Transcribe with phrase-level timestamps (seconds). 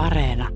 [0.00, 0.48] Areena.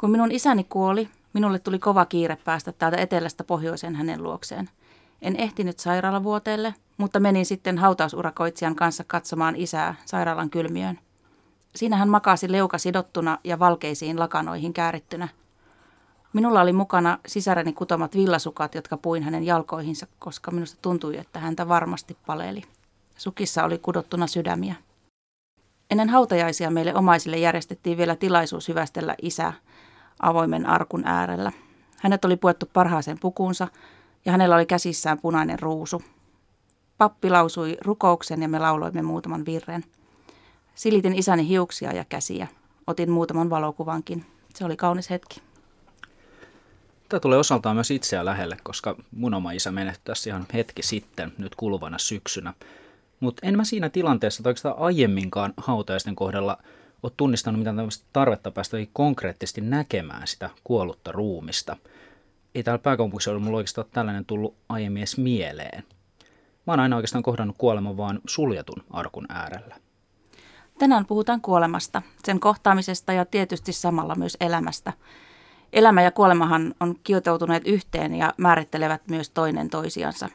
[0.00, 4.70] Kun minun isäni kuoli, minulle tuli kova kiire päästä täältä etelästä pohjoiseen hänen luokseen.
[5.22, 10.98] En ehtinyt sairaalavuoteelle, mutta menin sitten hautausurakoitsijan kanssa katsomaan isää sairaalan kylmiöön.
[11.76, 15.28] Siinä hän makasi leuka sidottuna ja valkeisiin lakanoihin käärittynä.
[16.32, 21.68] Minulla oli mukana sisäreni kutomat villasukat, jotka puin hänen jalkoihinsa, koska minusta tuntui, että häntä
[21.68, 22.62] varmasti paleli.
[23.16, 24.74] Sukissa oli kudottuna sydämiä.
[25.90, 29.52] Ennen hautajaisia meille omaisille järjestettiin vielä tilaisuus hyvästellä isä
[30.20, 31.52] avoimen arkun äärellä.
[31.98, 33.68] Hänet oli puettu parhaaseen pukuunsa
[34.24, 36.02] ja hänellä oli käsissään punainen ruusu.
[36.98, 39.84] Pappi lausui rukouksen ja me lauloimme muutaman virren.
[40.74, 42.46] Silitin isäni hiuksia ja käsiä.
[42.86, 44.26] Otin muutaman valokuvankin.
[44.54, 45.42] Se oli kaunis hetki.
[47.08, 51.32] Tämä tulee osaltaan myös itseä lähelle, koska mun oma isä menehtyi tässä ihan hetki sitten,
[51.38, 52.54] nyt kuluvana syksynä.
[53.20, 56.58] Mutta en mä siinä tilanteessa tai oikeastaan aiemminkaan hautajaisten kohdalla
[57.02, 61.76] ole tunnistanut mitään tämmöistä tarvetta päästä konkreettisesti näkemään sitä kuollutta ruumista.
[62.54, 65.84] Ei täällä pääkaupunkiseudulla mulla oikeastaan tällainen tullut aiemmin edes mieleen.
[66.66, 69.76] Mä oon aina oikeastaan kohdannut kuoleman vaan suljetun arkun äärellä.
[70.78, 74.92] Tänään puhutaan kuolemasta, sen kohtaamisesta ja tietysti samalla myös elämästä.
[75.72, 80.28] Elämä ja kuolemahan on kietoutuneet yhteen ja määrittelevät myös toinen toisiansa.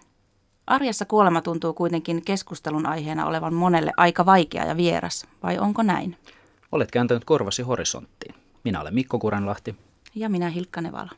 [0.68, 6.18] Arjessa kuolema tuntuu kuitenkin keskustelun aiheena olevan monelle aika vaikea ja vieras, vai onko näin?
[6.72, 8.36] Olet kääntänyt korvasi horisonttiin.
[8.64, 9.76] Minä olen Mikko Kurenlahti.
[10.16, 11.12] Ja minä Hilkka Nevala.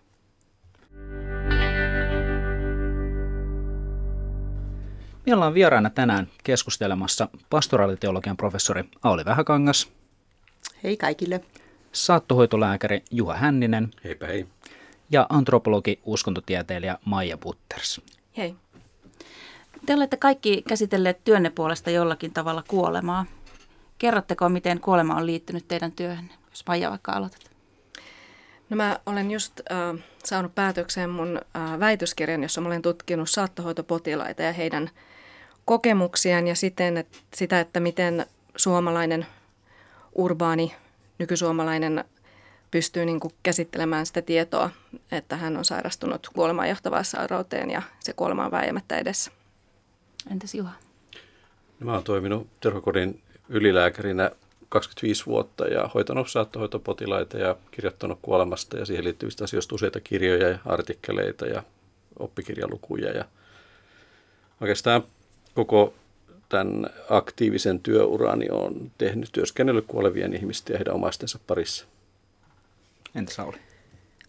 [5.30, 9.92] Meillä on vieraana tänään keskustelemassa pastoraaliteologian professori Auli Vähäkangas.
[10.84, 11.42] Hei kaikille.
[11.92, 13.92] Saattohoitolääkäri Juha Hänninen.
[14.04, 14.46] Heipä hei.
[15.10, 18.02] Ja antropologi, uskontotieteilijä Maija Butters.
[18.38, 18.56] Hei.
[19.86, 23.26] Te olette kaikki käsitelleet työnne puolesta jollakin tavalla kuolemaa.
[23.98, 27.52] Kerrotteko, miten kuolema on liittynyt teidän työhönne, jos Maija vaikka aloitat?
[28.70, 34.42] No mä olen just äh, saanut päätökseen mun äh, väitöskirjan, jossa mä olen tutkinut saattohoitopotilaita
[34.42, 34.90] ja heidän
[35.70, 38.26] kokemuksiaan ja siten, että sitä, että miten
[38.56, 39.26] suomalainen
[40.16, 40.76] urbaani,
[41.20, 42.06] nykysuomalainen
[42.72, 44.70] pystyy niin kuin käsittelemään sitä tietoa,
[45.12, 49.32] että hän on sairastunut kuolemaan johtavaan sairauteen ja se kuolema on vääjäämättä edessä.
[50.32, 50.72] Entäs Juha?
[51.80, 54.32] No, mä oon toiminut terhokodin ylilääkärinä
[54.70, 60.60] 25 vuotta ja hoitanut saattohoitopotilaita ja kirjoittanut kuolemasta ja siihen liittyvistä asioista useita kirjoja ja
[60.66, 61.64] artikkeleita ja
[62.20, 63.12] oppikirjalukuja.
[63.12, 63.26] Ja
[64.62, 65.04] oikeastaan
[65.66, 65.94] koko
[66.50, 71.86] tämän aktiivisen työurani on tehnyt työskennellyt kuolevien ihmisten ja heidän omaistensa parissa.
[73.16, 73.58] Entä Sauli?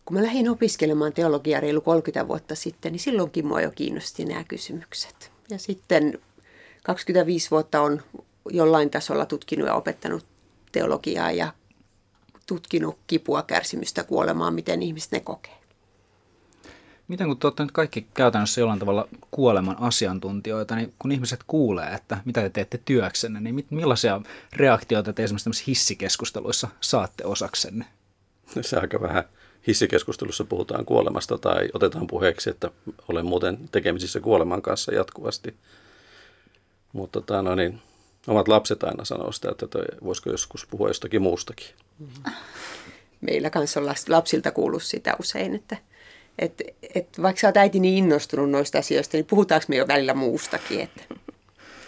[0.04, 4.44] Kun mä lähdin opiskelemaan teologiaa reilu 30 vuotta sitten, niin silloinkin mua jo kiinnosti nämä
[4.44, 5.32] kysymykset.
[5.50, 6.18] Ja sitten
[6.84, 8.02] 25 vuotta on
[8.50, 10.26] jollain tasolla tutkinut ja opettanut
[10.72, 11.52] teologiaa ja
[12.46, 15.59] tutkinut kipua, kärsimystä, kuolemaa, miten ihmiset ne kokee.
[17.10, 21.94] Miten kun te olette nyt kaikki käytännössä jollain tavalla kuoleman asiantuntijoita, niin kun ihmiset kuulee,
[21.94, 24.20] että mitä te teette työksenne, niin millaisia
[24.52, 27.84] reaktioita te esimerkiksi hissikeskusteluissa saatte osaksenne?
[28.60, 29.24] Se aika vähän
[29.66, 32.70] hissikeskustelussa puhutaan kuolemasta tai otetaan puheeksi, että
[33.08, 35.56] olen muuten tekemisissä kuoleman kanssa jatkuvasti.
[36.92, 37.82] Mutta tota, no niin,
[38.26, 41.66] omat lapset aina sanoo sitä, että toi, voisiko joskus puhua jostakin muustakin.
[43.20, 45.76] Meillä kanssa on lapsilta kuullut sitä usein, että
[46.40, 46.62] et,
[46.94, 50.80] et vaikka sä oot äiti niin innostunut noista asioista, niin puhutaanko me jo välillä muustakin,
[50.80, 51.02] että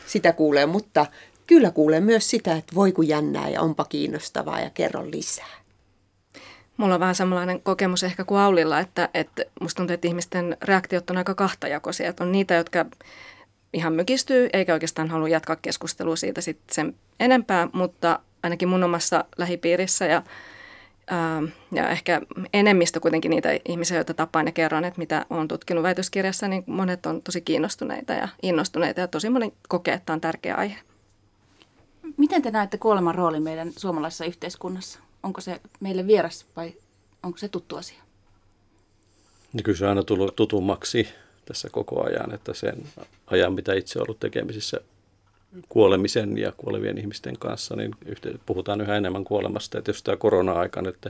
[0.06, 1.06] sitä kuulee, mutta
[1.46, 5.62] kyllä kuulee myös sitä, että voi kun jännää ja onpa kiinnostavaa ja kerro lisää.
[6.76, 11.10] Mulla on vähän samanlainen kokemus ehkä kuin Aulilla, että, että musta tuntuu, että ihmisten reaktiot
[11.10, 12.08] on aika kahtajakoisia.
[12.08, 12.86] Että on niitä, jotka
[13.72, 19.24] ihan mykistyy eikä oikeastaan halua jatkaa keskustelua siitä sitten sen enempää, mutta ainakin mun omassa
[19.38, 20.22] lähipiirissä ja,
[21.72, 22.20] ja ehkä
[22.52, 27.06] enemmistö kuitenkin niitä ihmisiä, joita tapaan ja kerron, että mitä olen tutkinut väitöskirjassa, niin monet
[27.06, 30.76] on tosi kiinnostuneita ja innostuneita ja tosi moni kokee, että tämä on tärkeä aihe.
[32.16, 34.98] Miten te näette kuoleman roolin meidän suomalaisessa yhteiskunnassa?
[35.22, 36.74] Onko se meille vieras vai
[37.22, 38.02] onko se tuttu asia?
[39.52, 41.08] Niin kyllä se on aina tullut tutummaksi
[41.44, 42.82] tässä koko ajan, että sen
[43.26, 44.80] ajan, mitä itse ollut tekemisissä
[45.68, 47.90] kuolemisen ja kuolevien ihmisten kanssa, niin
[48.46, 49.78] puhutaan yhä enemmän kuolemasta.
[49.78, 51.08] Ja tietysti tämä korona-aika nyt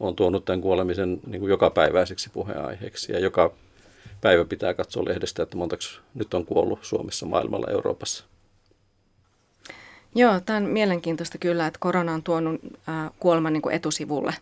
[0.00, 3.12] on tuonut tämän kuolemisen niin kuin jokapäiväiseksi puheenaiheeksi.
[3.12, 3.52] Ja joka
[4.20, 5.82] päivä pitää katsoa lehdestä, että montako
[6.14, 8.24] nyt on kuollut Suomessa, maailmalla, Euroopassa.
[10.14, 14.34] Joo, tämä on mielenkiintoista kyllä, että korona on tuonut äh, kuoleman niin kuin etusivulle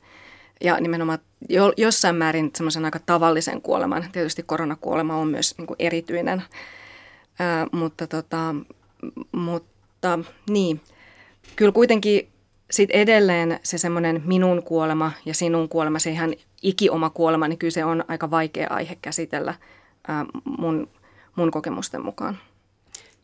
[0.60, 1.18] ja nimenomaan
[1.48, 4.04] jo, jossain määrin semmoisen aika tavallisen kuoleman.
[4.12, 6.42] Tietysti koronakuolema on myös niin kuin erityinen,
[7.38, 8.54] ää, mutta, tota,
[9.32, 10.18] mutta
[10.50, 10.80] niin,
[11.56, 12.28] kyllä kuitenkin
[12.70, 17.70] sit edelleen se semmoinen minun kuolema ja sinun kuolema, se ihan ikioma kuolema, niin kyllä
[17.70, 19.54] se on aika vaikea aihe käsitellä
[20.08, 20.26] ää,
[20.58, 20.88] mun,
[21.36, 22.38] mun kokemusten mukaan.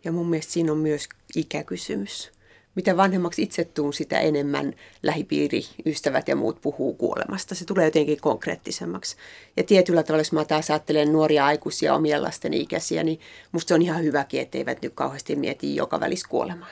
[0.05, 2.33] Ja mun mielestä siinä on myös ikäkysymys
[2.75, 4.73] mitä vanhemmaksi itse tuun, sitä enemmän
[5.03, 7.55] lähipiiri, ystävät ja muut puhuu kuolemasta.
[7.55, 9.17] Se tulee jotenkin konkreettisemmaksi.
[9.57, 13.21] Ja tietyllä tavalla, jos mä taas ajattelen nuoria aikuisia omien lasten ikäisiä, niin
[13.53, 16.69] musta se on ihan hyväkin, etteivät nyt kauheasti mieti joka välis kuolemaa.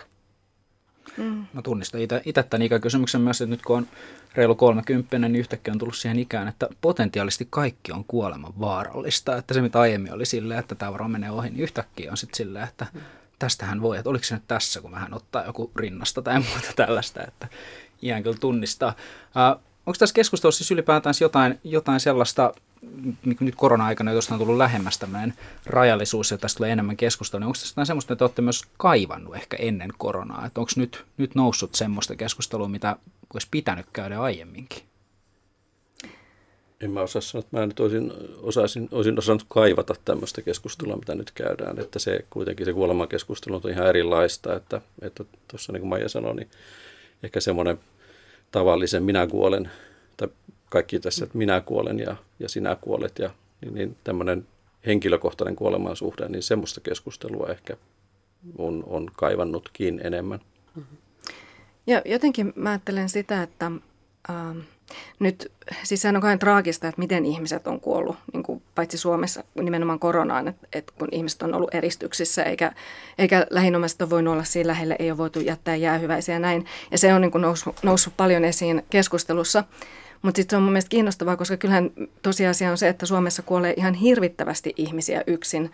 [1.16, 1.46] Mm.
[1.52, 3.86] Mä tunnistan itse tämän ikäkysymyksen myös, että nyt kun on
[4.34, 9.36] reilu 30, niin yhtäkkiä on tullut siihen ikään, että potentiaalisesti kaikki on kuoleman vaarallista.
[9.36, 12.36] Että se, mitä aiemmin oli silleen, että tämä varmaan menee ohi, niin yhtäkkiä on sitten
[12.36, 13.00] silleen, että mm
[13.42, 17.22] tästähän voi, että oliko se nyt tässä, kun vähän ottaa joku rinnasta tai muuta tällaista,
[17.28, 17.48] että
[18.02, 18.94] ihan kyllä tunnistaa.
[19.26, 22.54] Uh, onko tässä keskustelussa siis ylipäätään jotain, jotain sellaista,
[23.24, 25.34] nyt korona-aikana, josta on tullut lähemmäs tämmöinen
[25.66, 29.36] rajallisuus ja tästä tulee enemmän keskustelua, niin onko tässä jotain semmoista, että olette myös kaivannut
[29.36, 32.96] ehkä ennen koronaa, että onko nyt, nyt noussut semmoista keskustelua, mitä
[33.34, 34.91] olisi pitänyt käydä aiemminkin?
[36.82, 38.12] En mä osaa sanoa, että mä nyt olisin,
[38.42, 41.78] osaisin, olisin osannut kaivata tämmöistä keskustelua, mitä nyt käydään.
[41.78, 45.22] Että se kuitenkin se kuolemankeskustelu on ihan erilaista, että tuossa
[45.56, 46.48] että niin kuin Maija sanoi, niin
[47.22, 47.78] ehkä semmoinen
[48.50, 49.70] tavallisen minä kuolen,
[50.16, 50.28] tai
[50.70, 53.30] kaikki tässä, että minä kuolen ja, ja sinä kuolet, ja
[53.60, 54.46] niin, niin tämmöinen
[54.86, 57.76] henkilökohtainen kuoleman suhde, niin semmoista keskustelua ehkä
[58.58, 60.40] on, on kaivannutkin enemmän.
[61.86, 63.66] Ja jotenkin mä ajattelen sitä, että
[64.30, 64.58] ähm,
[65.18, 65.52] nyt
[65.82, 69.98] siis sehän on kauhean traagista, että miten ihmiset on kuollut, niin kuin paitsi Suomessa nimenomaan
[69.98, 72.72] koronaan, että, että kun ihmiset on ollut eristyksissä eikä,
[73.18, 76.66] eikä lähinomaiset ole voinut olla siinä lähellä, ei ole voitu jättää jäähyväisiä ja näin.
[76.90, 79.64] Ja se on niin kuin noussut, noussut paljon esiin keskustelussa.
[80.22, 81.90] Mutta sitten se on mun mielestä kiinnostavaa, koska kyllähän
[82.22, 85.70] tosiasia on se, että Suomessa kuolee ihan hirvittävästi ihmisiä yksin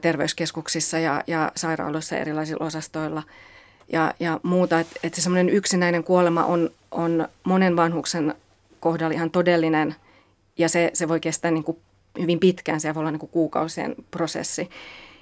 [0.00, 3.22] terveyskeskuksissa ja, ja sairaaloissa erilaisilla osastoilla–
[3.92, 4.80] ja, ja muuta.
[4.80, 8.34] Että et se semmoinen yksinäinen kuolema on, on monen vanhuksen
[8.80, 9.94] kohdalla ihan todellinen
[10.58, 11.78] ja se, se voi kestää niin kuin
[12.20, 14.70] hyvin pitkään, se voi olla niin kuin kuukausien prosessi.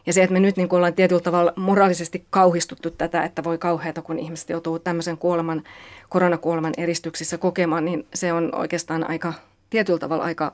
[0.06, 3.58] Ja se, että me nyt niin kuin ollaan tietyllä tavalla moraalisesti kauhistuttu tätä, että voi
[3.58, 5.62] kauheata, kun ihmiset joutuu tämmöisen kuoleman,
[6.08, 9.32] koronakuoleman eristyksissä kokemaan, niin se on oikeastaan aika,
[9.70, 10.52] tietyllä tavalla aika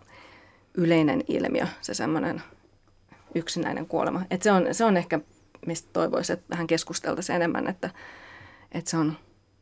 [0.75, 2.43] yleinen ilmiö, se semmoinen
[3.34, 4.22] yksinäinen kuolema.
[4.31, 5.20] Et se, on, se on ehkä
[5.66, 7.90] mistä toivoisi, että vähän keskusteltaisiin enemmän, että,
[8.72, 9.12] että se on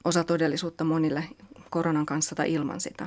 [0.04, 1.24] osa todellisuutta monille
[1.70, 3.06] koronan kanssa tai ilman sitä.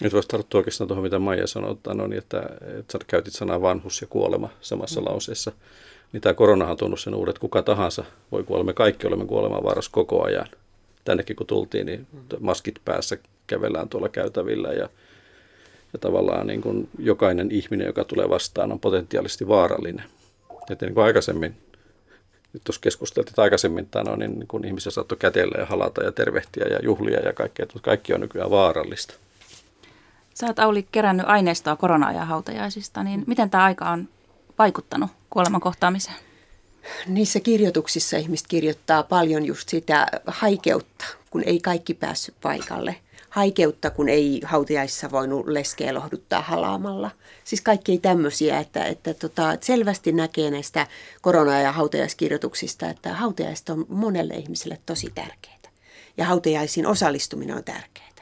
[0.00, 2.42] Nyt voisi tarttua oikeastaan tuohon, mitä Maija sanoi, että, no niin, että,
[2.78, 5.06] että käytit sanaa vanhus ja kuolema samassa mm.
[5.06, 5.52] lauseessa.
[6.12, 8.64] Niin tämä koronahan on tunnut sen uudet, kuka tahansa voi kuolla.
[8.64, 10.46] Me kaikki olemme kuolemaan vaarassa koko ajan.
[11.04, 12.20] Tännekin kun tultiin, niin mm.
[12.40, 14.88] maskit päässä kävellään tuolla käytävillä ja,
[15.92, 20.04] ja tavallaan niin kuin jokainen ihminen, joka tulee vastaan, on potentiaalisesti vaarallinen.
[20.70, 21.56] Että niin kuin aikaisemmin
[22.52, 26.12] nyt tuossa keskusteltiin aikaisemmin, että no, niin, niin kun ihmisiä saattoi kätellä ja halata ja
[26.12, 29.14] tervehtiä ja juhlia ja kaikkea, mutta kaikki on nykyään vaarallista.
[30.34, 34.08] Sä oot Auli kerännyt aineistoa korona-ajan hautajaisista, niin miten tämä aika on
[34.58, 36.16] vaikuttanut kuoleman kohtaamiseen?
[37.06, 42.96] Niissä kirjoituksissa ihmiset kirjoittaa paljon just sitä haikeutta, kun ei kaikki päässyt paikalle–
[43.32, 47.10] haikeutta, kun ei hautajaisissa voinut leskeä lohduttaa halaamalla.
[47.44, 50.86] Siis kaikki tämmöisiä, että, että tota, selvästi näkee näistä
[51.20, 55.68] korona- ja hautajaiskirjoituksista, että hautajaiset on monelle ihmiselle tosi tärkeitä.
[56.16, 58.12] Ja hautajaisiin osallistuminen on tärkeää.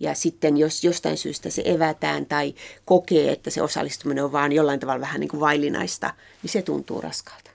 [0.00, 2.54] Ja sitten jos jostain syystä se evätään tai
[2.84, 7.00] kokee, että se osallistuminen on vaan jollain tavalla vähän niin kuin vaillinaista, niin se tuntuu
[7.00, 7.50] raskaalta.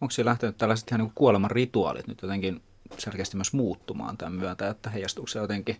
[0.00, 2.60] Onko se lähtenyt tällaiset ihan niin kuoleman rituaalit nyt jotenkin
[2.98, 5.76] selkeästi myös muuttumaan tämän myötä, että heijastuuko se jotenkin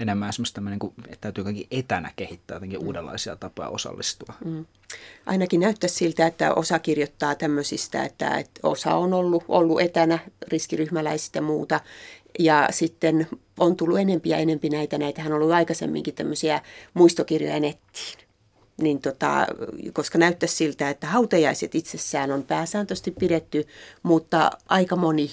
[0.00, 2.86] enemmän esimerkiksi tämmöinen, niin että täytyy jotenkin etänä kehittää jotenkin mm.
[2.86, 4.34] uudenlaisia tapoja osallistua.
[4.44, 4.66] Mm.
[5.26, 11.38] Ainakin näyttää siltä, että osa kirjoittaa tämmöisistä, että, että osa on ollut, ollut etänä riskiryhmäläisistä
[11.38, 11.80] ja muuta,
[12.38, 14.98] ja sitten on tullut enempi ja enempi näitä.
[14.98, 16.62] Näitähän on ollut aikaisemminkin tämmöisiä
[16.94, 18.27] muistokirjoja nettiin
[18.80, 19.46] niin tota,
[19.92, 23.66] koska näyttäisi siltä, että hautajaiset itsessään on pääsääntöisesti pidetty,
[24.02, 25.30] mutta aika moni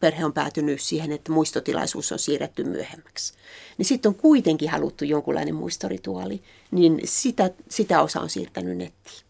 [0.00, 3.34] perhe on päätynyt siihen, että muistotilaisuus on siirretty myöhemmäksi.
[3.78, 9.24] Niin sitten on kuitenkin haluttu jonkunlainen muistorituaali, niin sitä, sitä osa on siirtänyt nettiin.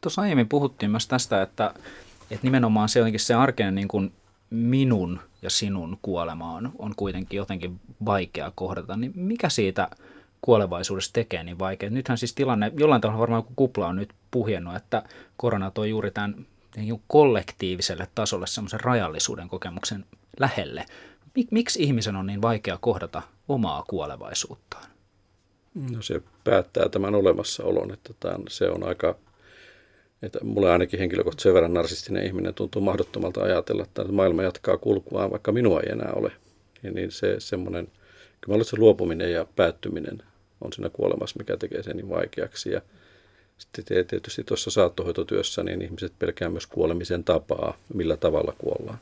[0.00, 1.74] Tuossa aiemmin puhuttiin myös tästä, että,
[2.30, 4.12] että nimenomaan se jotenkin se arkinen niin kuin
[4.50, 9.88] minun ja sinun kuolema on, on kuitenkin jotenkin vaikea kohdata, niin mikä siitä–
[10.42, 11.90] kuolevaisuudessa tekee niin vaikea.
[11.90, 15.02] Nythän siis tilanne, jollain tavalla varmaan joku kupla on nyt puhjennut, että
[15.36, 16.46] korona toi juuri tämän
[17.06, 20.04] kollektiiviselle tasolle semmoisen rajallisuuden kokemuksen
[20.40, 20.86] lähelle.
[21.34, 24.84] Mik, miksi ihmisen on niin vaikea kohdata omaa kuolevaisuuttaan?
[25.74, 29.14] No se päättää tämän olemassaolon, että tämän, se on aika,
[30.22, 35.30] että mulle ainakin henkilökohtaisesti sen verran narsistinen ihminen tuntuu mahdottomalta ajatella, että maailma jatkaa kulkuaan,
[35.30, 36.32] vaikka minua ei enää ole.
[36.82, 37.88] Niin, niin se semmoinen,
[38.40, 40.22] kyllä se luopuminen ja päättyminen
[40.64, 42.70] on siinä kuolemassa, mikä tekee sen niin vaikeaksi.
[42.70, 42.82] Ja
[43.58, 48.98] sitten tietysti tuossa saattohoitotyössä niin ihmiset pelkää myös kuolemisen tapaa, millä tavalla kuollaan.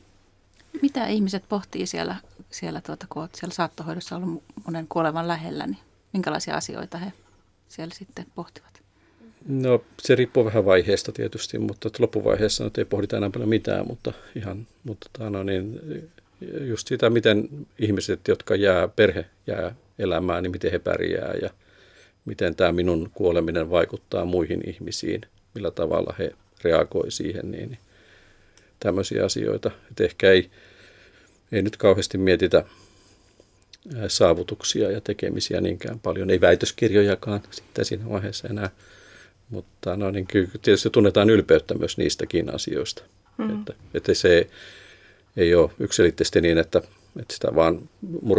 [0.81, 2.15] Mitä ihmiset pohtii siellä,
[2.49, 5.77] siellä, tuota, kun olet siellä saattohoidossa ollut monen kuolevan lähellä, niin
[6.13, 7.13] minkälaisia asioita he
[7.69, 8.81] siellä sitten pohtivat?
[9.47, 14.13] No se riippuu vähän vaiheesta tietysti, mutta loppuvaiheessa nyt ei pohdita enää paljon mitään, mutta
[14.35, 15.79] ihan, mutta no niin,
[16.61, 17.49] just sitä, miten
[17.79, 21.49] ihmiset, jotka jää, perhe jää elämään, niin miten he pärjää ja
[22.25, 25.21] miten tämä minun kuoleminen vaikuttaa muihin ihmisiin,
[25.55, 26.31] millä tavalla he
[26.63, 27.79] reagoi siihen, niin, niin
[28.79, 29.71] tämmöisiä asioita.
[29.91, 30.49] Et ehkä ei,
[31.51, 32.63] ei nyt kauheasti mietitä
[34.07, 36.29] saavutuksia ja tekemisiä niinkään paljon.
[36.29, 38.69] Ei väitöskirjojakaan sitten siinä vaiheessa enää,
[39.49, 43.03] mutta no, niin kyllä tietysti tunnetaan ylpeyttä myös niistäkin asioista.
[43.37, 43.59] Mm.
[43.59, 44.47] Että, että se
[45.37, 46.81] ei ole yksilitteisesti niin, että,
[47.19, 47.79] että sitä vaan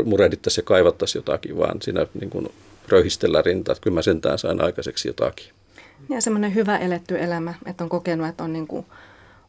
[0.05, 2.49] murehdittaisiin ja kaivattaisiin jotakin, vaan siinä niin kuin
[2.88, 5.47] röyhistellä rintaa, että kyllä mä sentään sain aikaiseksi jotakin.
[6.09, 8.87] Ja semmoinen hyvä eletty elämä, että on kokenut, että on, niin kuin,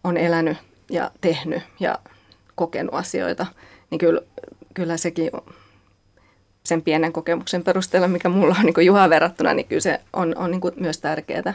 [0.03, 0.57] on elänyt
[0.89, 1.99] ja tehnyt ja
[2.55, 3.45] kokenut asioita,
[3.89, 4.21] niin kyllä,
[4.73, 5.31] kyllä sekin
[6.63, 10.51] sen pienen kokemuksen perusteella, mikä mulla on niin Juha verrattuna, niin kyllä se on, on
[10.51, 11.53] niin kuin myös tärkeää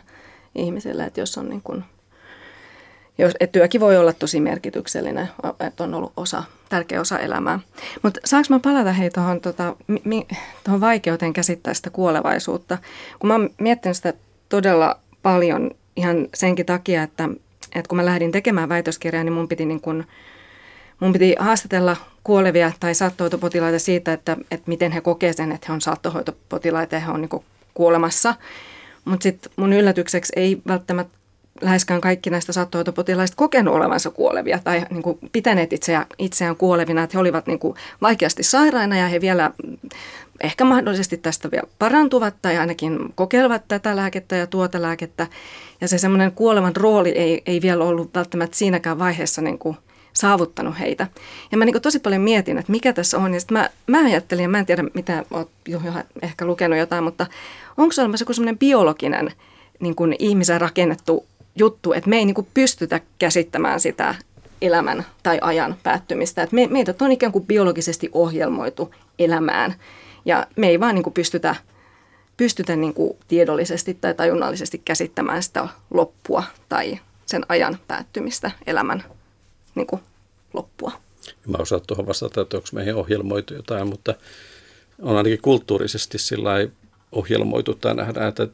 [0.55, 1.85] ihmisille, että jos on niin kuin,
[3.19, 5.29] jos, että työkin voi olla tosi merkityksellinen,
[5.67, 7.61] että on ollut osa, tärkeä osa elämää.
[8.03, 9.77] Mutta saanko mä palata hei tuohon tota,
[10.81, 12.79] vaikeuteen käsittää sitä kuolevaisuutta?
[13.19, 14.15] Kun mä oon miettinyt sitä
[14.49, 17.29] todella paljon ihan senkin takia, että,
[17.75, 20.05] että kun mä lähdin tekemään väitöskirjaa, niin mun piti, niin kun,
[21.01, 25.73] mun piti haastatella kuolevia tai saattohoitopotilaita siitä, että, että miten he kokee sen, että he
[25.73, 27.45] on saattohoitopotilaita ja he on niin
[27.75, 28.35] kuolemassa.
[29.05, 31.18] Mutta sitten mun yllätykseksi ei välttämättä
[31.61, 37.17] läheskään kaikki näistä saattohoitopotilaista kokenut olevansa kuolevia tai niin kuin pitäneet itseään, itseään kuolevina, että
[37.17, 39.51] he olivat niin kuin vaikeasti sairaina ja he vielä
[40.41, 45.27] ehkä mahdollisesti tästä vielä parantuvat tai ainakin kokeilevat tätä lääkettä ja tuota lääkettä.
[45.81, 49.77] Ja se semmoinen kuolevan rooli ei, ei vielä ollut välttämättä siinäkään vaiheessa niin kuin
[50.13, 51.07] saavuttanut heitä.
[51.53, 53.35] Ja mä niin tosi paljon mietin, että mikä tässä on.
[53.35, 55.81] Ja mä, mä ajattelin, ja mä en tiedä mitä, oot jo
[56.23, 57.27] ehkä lukenut jotain, mutta
[57.77, 59.33] onko se olemassa joku semmoinen biologinen
[59.81, 61.27] niin kuin ihmisen rakennettu
[61.59, 64.15] juttu, että me ei niin kuin pystytä käsittämään sitä
[64.63, 66.43] elämän tai ajan päättymistä.
[66.43, 69.75] Että me, meitä on ikään kuin biologisesti ohjelmoitu elämään
[70.25, 71.57] ja me ei vaan niin kuin pystytä,
[72.37, 79.05] pystytä niin kuin tiedollisesti tai tajunnallisesti käsittämään sitä loppua tai sen ajan päättymistä, elämän
[79.75, 80.03] niin kuin
[80.53, 80.93] loppua.
[81.47, 84.15] Mä osaan tuohon vastata, että onko meihin ohjelmoitu jotain, mutta
[85.03, 86.51] on ainakin kulttuurisesti sillä
[87.13, 88.49] ohjelmoitu tai nähdään, että,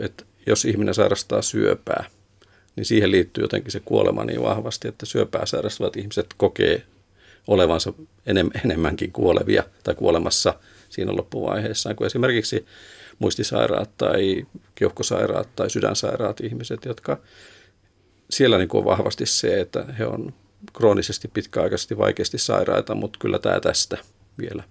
[0.00, 2.04] että jos ihminen sairastaa syöpää,
[2.76, 6.82] niin siihen liittyy jotenkin se kuolema niin vahvasti, että syöpää sairastavat ihmiset kokee
[7.46, 7.92] olevansa
[8.64, 10.54] enemmänkin kuolevia tai kuolemassa
[10.90, 12.66] siinä loppuvaiheessaan kuin esimerkiksi
[13.18, 17.18] muistisairaat tai keuhkosairaat tai sydänsairaat ihmiset, jotka
[18.30, 20.34] siellä niin on vahvasti se, että he on
[20.72, 23.98] kroonisesti pitkäaikaisesti vaikeasti sairaita, mutta kyllä tämä tästä
[24.38, 24.64] vielä.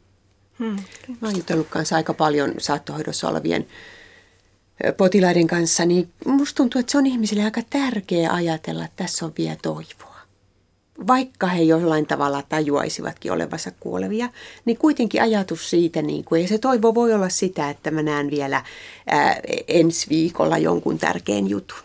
[0.59, 0.75] Hmm.
[1.21, 3.67] Mä oon jutellut kanssa aika paljon saattohoidossa olevien
[4.97, 9.33] potilaiden kanssa, niin musta tuntuu, että se on ihmisille aika tärkeä ajatella, että tässä on
[9.38, 10.11] vielä toivoa.
[11.07, 14.29] Vaikka he jollain tavalla tajuaisivatkin olevansa kuolevia,
[14.65, 18.31] niin kuitenkin ajatus siitä, niin kuin, ja se toivo voi olla sitä, että mä näen
[18.31, 18.63] vielä
[19.07, 21.77] ää, ensi viikolla jonkun tärkeän jutun.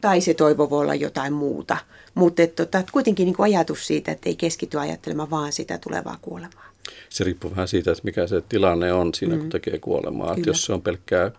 [0.00, 1.76] Tai se toivo voi olla jotain muuta.
[2.14, 6.70] Mutta tota, kuitenkin niin kuin ajatus siitä, että ei keskity ajattelemaan vaan sitä tulevaa kuolemaa.
[7.08, 9.40] Se riippuu vähän siitä, että mikä se tilanne on siinä, mm.
[9.40, 10.36] kun tekee kuolemaa.
[10.46, 11.30] Jos se on pelkkää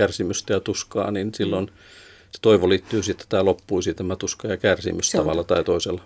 [0.00, 1.70] kärsimystä ja tuskaa, niin silloin
[2.30, 6.02] se toivo liittyy sitten, että tämä loppuisi tämä tuska ja kärsimys tavalla tai toisella.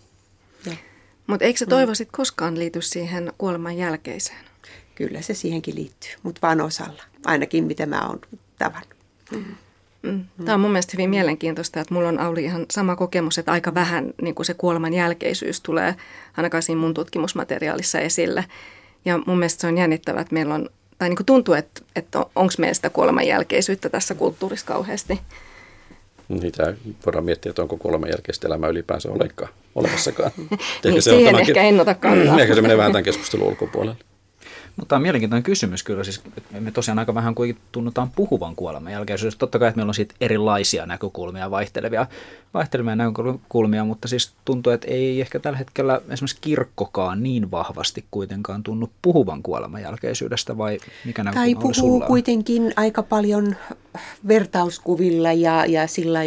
[1.27, 1.95] Mutta eikö se toivo mm.
[1.95, 4.45] sitten koskaan liity siihen kuoleman jälkeiseen?
[4.95, 8.21] Kyllä se siihenkin liittyy, mutta vain osalla, ainakin mitä mä oon
[8.59, 8.95] tavannut.
[9.31, 9.45] Mm.
[10.03, 10.25] Mm.
[10.45, 13.75] Tämä on mun mielestä hyvin mielenkiintoista, että mulla on Auli ihan sama kokemus, että aika
[13.75, 15.95] vähän niin kuin se kuoleman jälkeisyys tulee
[16.37, 18.45] ainakaan siinä mun tutkimusmateriaalissa esille.
[19.05, 20.71] Ja mun mielestä se on jännittävää, että meillä on
[21.05, 25.21] tai niin kuin tuntuu, että, että onko meillä sitä kuoleman jälkeisyyttä tässä kulttuurissa kauheasti.
[26.29, 26.75] Niitä
[27.07, 30.31] voidaan miettiä, että onko kuoleman jälkeistä elämää ylipäänsä olekaan, olemassakaan.
[30.85, 32.41] niin, se siihen ehkä en ota kantaa.
[32.43, 33.97] ehkä se menee vähän tämän keskustelun ulkopuolelle.
[34.77, 36.05] No, tämä on mielenkiintoinen kysymys kyllä.
[36.05, 36.23] Siis,
[36.61, 39.39] me tosiaan aika vähän kuitenkin tunnutaan puhuvan kuoleman jälkeisyydessä.
[39.39, 42.07] Totta kai, että meillä on siitä erilaisia näkökulmia, vaihtelevia,
[42.55, 48.63] vaihtelevia näkökulmia, mutta siis tuntuu, että ei ehkä tällä hetkellä esimerkiksi kirkkokaan niin vahvasti kuitenkaan
[48.63, 53.57] tunnu puhuvan kuoleman jälkeisyydestä, vai mikä näkökulma Tai puhuu sulla kuitenkin aika paljon
[54.29, 56.21] vertauskuvilla ja, ja sillä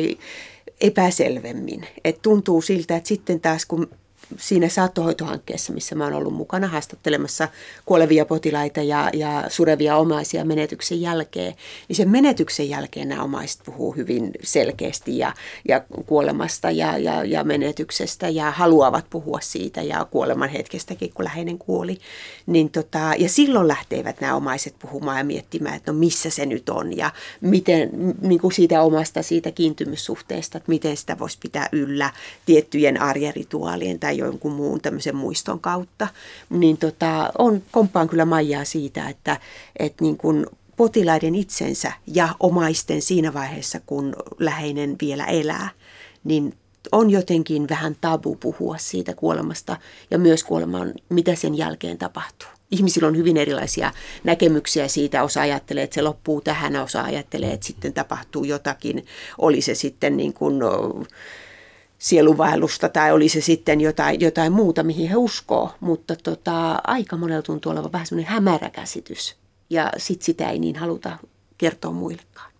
[0.81, 1.87] epäselvemmin.
[2.03, 3.89] Et tuntuu siltä, että sitten taas kun
[4.37, 7.47] siinä saattohoitohankkeessa, missä mä oon ollut mukana haastattelemassa
[7.85, 11.53] kuolevia potilaita ja, ja surevia omaisia menetyksen jälkeen,
[11.87, 15.33] niin sen menetyksen jälkeen nämä omaiset puhuu hyvin selkeästi ja,
[15.67, 21.57] ja kuolemasta ja, ja, ja menetyksestä ja haluavat puhua siitä ja kuoleman hetkestäkin, kun läheinen
[21.57, 21.97] kuoli.
[22.45, 26.69] Niin tota, ja silloin lähtevät nämä omaiset puhumaan ja miettimään, että no missä se nyt
[26.69, 27.89] on ja miten
[28.21, 32.09] niin kuin siitä omasta siitä kiintymyssuhteesta, että miten sitä voisi pitää yllä
[32.45, 36.07] tiettyjen arjerituaalien tai jonkun muun tämmöisen muiston kautta,
[36.49, 39.39] niin tota, on, komppaan kyllä Maijaa siitä, että,
[39.79, 40.45] että niin kuin
[40.77, 45.69] potilaiden itsensä ja omaisten siinä vaiheessa, kun läheinen vielä elää,
[46.23, 46.53] niin
[46.91, 49.77] on jotenkin vähän tabu puhua siitä kuolemasta
[50.11, 52.49] ja myös kuolemaan, mitä sen jälkeen tapahtuu.
[52.71, 53.91] Ihmisillä on hyvin erilaisia
[54.23, 55.23] näkemyksiä siitä.
[55.23, 59.05] Osa ajattelee, että se loppuu tähän, osa ajattelee, että sitten tapahtuu jotakin.
[59.37, 60.59] Oli se sitten niin kuin
[61.97, 65.71] sieluvaellusta tai oli se sitten jotain, jotain muuta, mihin he uskoo.
[65.79, 69.35] Mutta tota, aika monella tuntuu olevan vähän semmoinen hämärä käsitys
[69.69, 71.17] ja sit sitä ei niin haluta
[71.57, 72.51] kertoa muillekaan.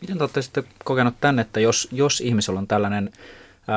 [0.00, 3.12] Miten te olette sitten kokenut tänne, että jos, jos ihmisellä on tällainen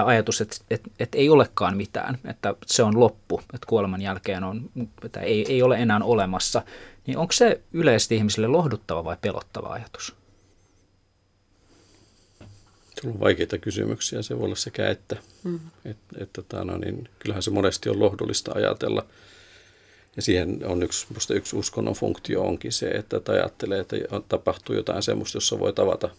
[0.05, 4.69] ajatus, että, että, että ei olekaan mitään, että se on loppu, että kuoleman jälkeen on,
[5.05, 6.61] että ei, ei ole enää olemassa,
[7.07, 10.15] niin onko se yleisesti ihmisille lohduttava vai pelottava ajatus?
[13.01, 15.17] Se on vaikeita kysymyksiä, se voi olla sekä että.
[15.43, 15.59] Mm.
[15.85, 19.05] Et, et, tota, no, niin, kyllähän se monesti on lohdullista ajatella.
[20.15, 23.95] Ja siihen on yksi, musta yksi uskonnon funktio onkin se, että ajattelee, että
[24.29, 26.09] tapahtuu jotain semmoista, jossa voi tavata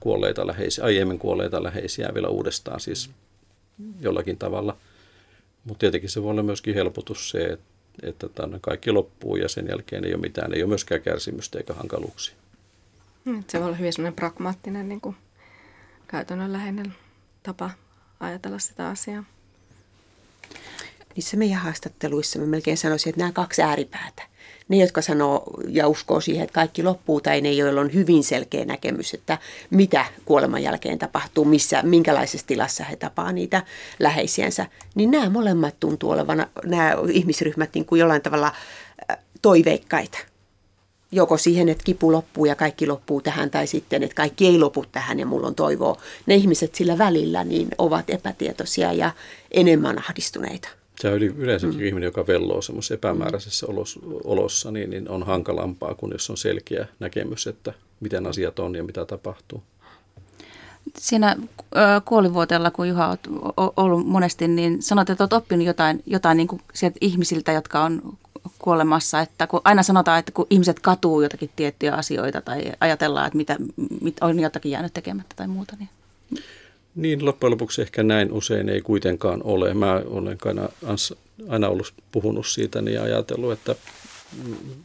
[0.00, 3.10] kuolleita läheisiä, aiemmin kuolleita läheisiä vielä uudestaan siis
[4.00, 4.76] jollakin tavalla.
[5.64, 7.64] Mutta tietenkin se voi olla myöskin helpotus se, että,
[8.02, 11.74] että tämän kaikki loppuu ja sen jälkeen ei ole mitään, ei ole myöskään kärsimystä eikä
[11.74, 12.34] hankaluuksia.
[13.24, 15.16] Hmm, se voi olla hyvin sellainen pragmaattinen niin kuin
[16.08, 16.94] käytännönläheinen
[17.42, 17.70] tapa
[18.20, 19.24] ajatella sitä asiaa.
[21.16, 24.22] Niissä meidän haastatteluissa mä melkein sanoisin, että nämä kaksi ääripäätä.
[24.68, 28.64] Ne, jotka sanoo ja uskoo siihen, että kaikki loppuu, tai ne, joilla on hyvin selkeä
[28.64, 29.38] näkemys, että
[29.70, 33.62] mitä kuoleman jälkeen tapahtuu, missä, minkälaisessa tilassa he tapaa niitä
[33.98, 38.52] läheisiänsä, niin nämä molemmat tuntuu olevan, nämä ihmisryhmät niin kuin jollain tavalla
[39.42, 40.18] toiveikkaita
[41.12, 44.84] joko siihen, että kipu loppuu ja kaikki loppuu tähän, tai sitten, että kaikki ei lopu
[44.92, 45.96] tähän ja mulla on toivoa.
[46.26, 49.10] Ne ihmiset sillä välillä niin ovat epätietoisia ja
[49.50, 50.68] enemmän ahdistuneita.
[51.00, 51.86] Se on yleensäkin mm.
[51.86, 56.86] ihminen, joka velloo semmoisessa epämääräisessä olossa, olossa niin, niin on hankalampaa kuin jos on selkeä
[57.00, 59.62] näkemys, että miten asiat on ja mitä tapahtuu.
[60.98, 61.36] Siinä
[62.04, 63.16] kuolivuotella, kun Juha
[63.56, 67.84] on ollut monesti, niin sanot, että olet oppinut jotain, jotain niin kuin sieltä ihmisiltä, jotka
[67.84, 68.02] on
[68.58, 73.36] kuolemassa, että kun aina sanotaan, että kun ihmiset katuu jotakin tiettyjä asioita tai ajatellaan, että
[73.36, 73.56] mitä,
[74.00, 75.88] mitä on jotakin jäänyt tekemättä tai muuta, niin
[76.94, 79.74] niin, loppujen lopuksi ehkä näin usein ei kuitenkaan ole.
[79.74, 80.68] Mä olen aina,
[81.48, 83.74] aina ollut puhunut siitä niin ajatellut, että,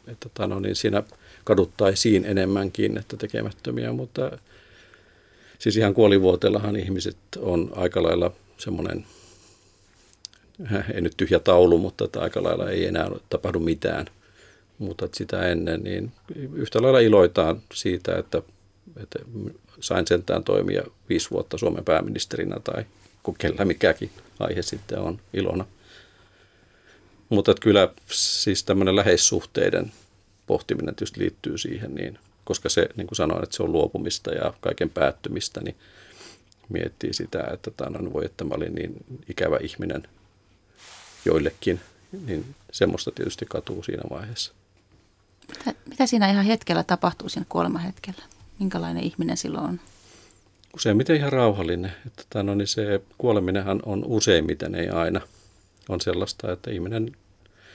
[0.07, 1.03] että tano, niin siinä
[1.43, 4.37] kaduttaisiin enemmänkin, että tekemättömiä, mutta
[5.59, 9.05] siis ihan kuolivuotellahan ihmiset on aika lailla semmoinen
[10.93, 14.05] ei nyt tyhjä taulu, mutta että aika lailla ei enää tapahdu mitään.
[14.77, 16.11] Mutta että sitä ennen, niin
[16.53, 18.41] yhtä lailla iloitaan siitä, että,
[18.97, 19.19] että
[19.79, 22.85] sain sentään toimia viisi vuotta Suomen pääministerinä tai
[23.23, 25.65] kun mikäkin aihe sitten on ilona.
[27.29, 29.91] Mutta että kyllä siis tämmöinen läheissuhteiden
[30.47, 34.53] pohtiminen tietysti liittyy siihen, niin, koska se, niin kuin sanoin, että se on luopumista ja
[34.61, 35.75] kaiken päättymistä, niin
[36.69, 40.03] miettii sitä, että on, voi, että mä olin niin ikävä ihminen
[41.25, 41.79] joillekin,
[42.25, 44.53] niin semmoista tietysti katuu siinä vaiheessa.
[45.47, 48.23] Mitä, mitä siinä ihan hetkellä tapahtuu siinä kuolemahetkellä?
[48.59, 49.79] Minkälainen ihminen silloin on?
[50.75, 51.93] Useimmiten ihan rauhallinen.
[52.07, 55.21] Että tämän on, niin se kuoleminenhan on useimmiten, ei aina.
[55.89, 57.11] On sellaista, että ihminen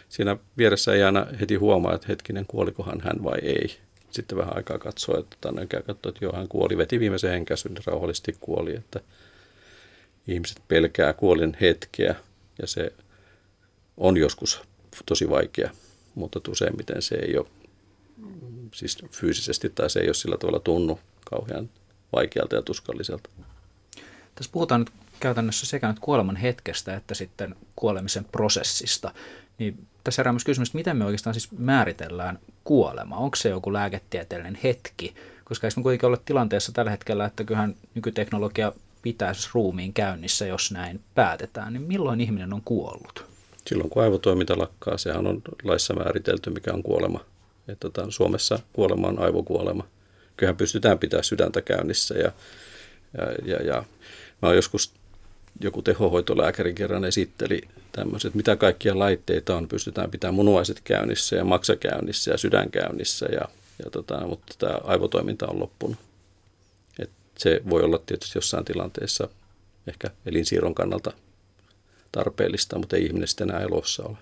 [0.08, 3.78] siinä vieressä ei aina heti huomaa, että hetkinen, kuolikohan hän vai ei.
[4.10, 7.74] Sitten vähän aikaa katsoo, että tänne käy katsoa, että joo, hän kuoli, veti viimeisen henkäsyn,
[7.74, 8.76] niin rauhallisesti kuoli.
[8.76, 9.00] Että
[10.28, 12.14] ihmiset pelkää kuolin hetkeä
[12.62, 12.92] ja se
[13.98, 14.62] on joskus
[15.06, 15.70] tosi vaikea,
[16.14, 17.46] mutta useimmiten se ei ole
[18.74, 21.70] siis fyysisesti tai se ei ole sillä tavalla tunnu kauhean
[22.12, 23.30] vaikealta ja tuskalliselta.
[24.34, 29.14] Tässä puhutaan nyt käytännössä sekä nyt kuoleman hetkestä että sitten kuolemisen prosessista.
[29.58, 33.16] Niin tässä herää myös kysymys, että miten me oikeastaan siis määritellään kuolema?
[33.16, 35.14] Onko se joku lääketieteellinen hetki?
[35.44, 40.46] Koska eikö me kuitenkin olla tilanteessa tällä hetkellä, että kyllähän nykyteknologia pitää siis ruumiin käynnissä,
[40.46, 43.37] jos näin päätetään, niin milloin ihminen on kuollut?
[43.68, 47.24] Silloin kun aivotoiminta lakkaa, sehän on laissa määritelty, mikä on kuolema.
[47.68, 49.86] Että tota, Suomessa kuolema on aivokuolema.
[50.36, 52.32] Kyllähän pystytään pitämään sydäntä käynnissä ja,
[53.18, 53.84] ja, ja, ja
[54.42, 54.92] mä oon joskus
[55.60, 57.60] joku tehohoitolääkäri kerran esitteli
[57.92, 59.68] tämmöiset, mitä kaikkia laitteita on.
[59.68, 63.48] Pystytään pitämään munuaiset käynnissä ja maksa käynnissä ja sydän käynnissä, ja,
[63.84, 65.98] ja tota, mutta tämä aivotoiminta on loppunut.
[66.98, 69.28] Et se voi olla tietysti jossain tilanteessa
[69.86, 71.12] ehkä elinsiirron kannalta
[72.12, 74.16] tarpeellista, mutta ei ihminen sitten enää elossa ole.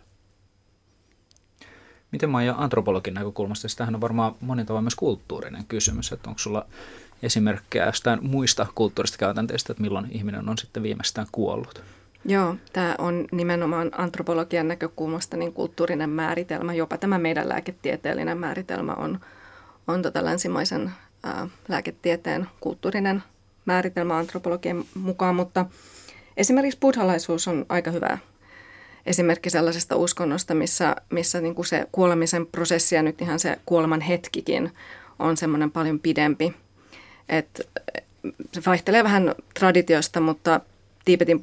[2.12, 6.66] Miten Maija antropologin näkökulmasta, tähän on varmaan monin tavoin myös kulttuurinen kysymys, että onko sulla
[7.22, 11.82] esimerkkejä jostain muista kulttuurista käytänteistä, että milloin ihminen on sitten viimeistään kuollut?
[12.24, 16.74] Joo, tämä on nimenomaan antropologian näkökulmasta niin kulttuurinen määritelmä.
[16.74, 19.20] Jopa tämä meidän lääketieteellinen määritelmä on,
[19.86, 23.22] on tota länsimaisen ää, lääketieteen kulttuurinen
[23.66, 25.66] määritelmä antropologian mukaan, mutta
[26.36, 28.18] esimerkiksi buddhalaisuus on aika hyvä
[29.06, 34.00] esimerkki sellaisesta uskonnosta, missä, missä niin kuin se kuolemisen prosessi ja nyt ihan se kuoleman
[34.00, 34.72] hetkikin
[35.18, 36.54] on semmoinen paljon pidempi–
[37.28, 37.68] et
[38.52, 40.60] se vaihtelee vähän traditiosta, mutta
[41.04, 41.40] Tiipetin,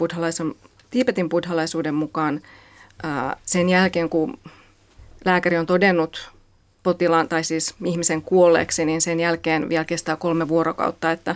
[0.89, 2.41] Tiipetin buddhalaisuuden mukaan
[3.03, 4.39] ää, sen jälkeen, kun
[5.25, 6.31] lääkäri on todennut
[6.83, 11.35] potilaan tai siis ihmisen kuolleeksi, niin sen jälkeen vielä kestää kolme vuorokautta, että,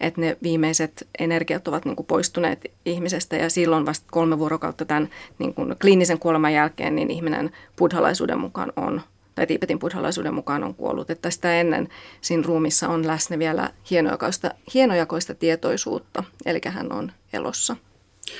[0.00, 5.10] että ne viimeiset energiat ovat niin kuin poistuneet ihmisestä ja silloin vasta kolme vuorokautta tämän
[5.38, 9.00] niin kuin kliinisen kuoleman jälkeen niin ihminen buddhalaisuuden mukaan on
[9.34, 11.88] tai Tiipetin buddhalaisuuden mukaan on kuollut, että sitä ennen
[12.20, 17.76] siinä ruumissa on läsnä vielä hienojakoista, hienojakoista tietoisuutta, eli hän on elossa.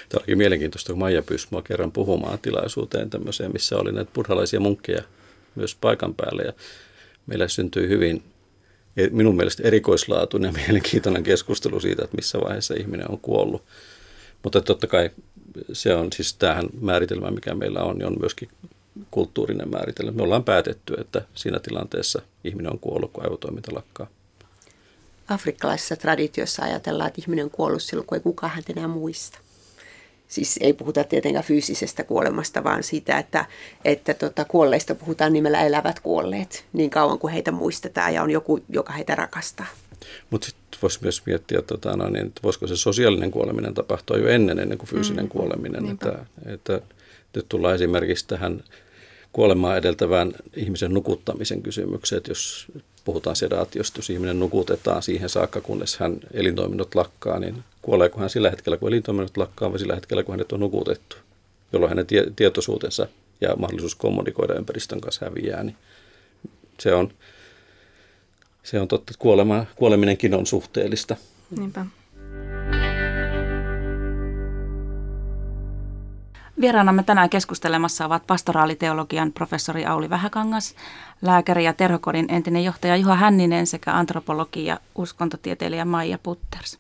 [0.08, 4.60] Tämä olikin mielenkiintoista, kun Maija pyysi minua kerran puhumaan tilaisuuteen tämmöiseen, missä oli näitä buddhalaisia
[4.60, 5.02] munkkeja
[5.54, 6.42] myös paikan päälle.
[6.42, 6.52] Ja
[7.26, 8.22] meillä syntyi hyvin
[9.10, 13.62] minun mielestä erikoislaatuinen ja mielenkiintoinen keskustelu siitä, että missä vaiheessa ihminen on kuollut.
[14.42, 15.10] Mutta totta kai
[15.72, 18.48] se on siis tähän määritelmä, mikä meillä on, niin on myöskin
[19.10, 20.12] kulttuurinen määritelmä.
[20.12, 24.06] Me ollaan päätetty, että siinä tilanteessa ihminen on kuollut, kun aivotoiminta lakkaa.
[25.28, 29.38] Afrikkalaisessa traditiossa ajatellaan, että ihminen on kuollut silloin, kun ei kukaan häntä enää muista.
[30.30, 33.44] Siis ei puhuta tietenkään fyysisestä kuolemasta, vaan siitä, että,
[33.84, 38.60] että tota, kuolleista puhutaan nimellä elävät kuolleet niin kauan kuin heitä muistetaan ja on joku,
[38.68, 39.66] joka heitä rakastaa.
[40.30, 44.28] Mutta sitten voisi myös miettiä, tota, no, niin, että voisiko se sosiaalinen kuoleminen tapahtua jo
[44.28, 45.28] ennen, ennen kuin fyysinen mm.
[45.28, 45.90] kuoleminen.
[45.90, 46.80] Että, että
[47.36, 48.64] nyt tullaan esimerkiksi tähän
[49.32, 52.66] kuolemaa edeltävään ihmisen nukuttamisen kysymykseen, että jos
[53.04, 58.50] puhutaan sedaatiosta, jos ihminen nukutetaan siihen saakka, kunnes hän elintoiminnot lakkaa, niin kuoleeko hän sillä
[58.50, 61.16] hetkellä, kun elintoiminnot lakkaa, vai sillä hetkellä, kun hänet on nukutettu,
[61.72, 63.06] jolloin hänen tie- tietoisuutensa
[63.40, 65.76] ja mahdollisuus kommunikoida ympäristön kanssa häviää, niin
[66.80, 67.12] se on,
[68.62, 71.16] se on totta, että kuolema, kuoleminenkin on suhteellista.
[71.58, 71.86] Niinpä.
[76.60, 80.74] Vieraanamme tänään keskustelemassa ovat pastoraaliteologian professori Auli Vähäkangas,
[81.22, 86.78] lääkäri ja terhokodin entinen johtaja Juha Hänninen sekä antropologi ja uskontotieteilijä Maija Putters.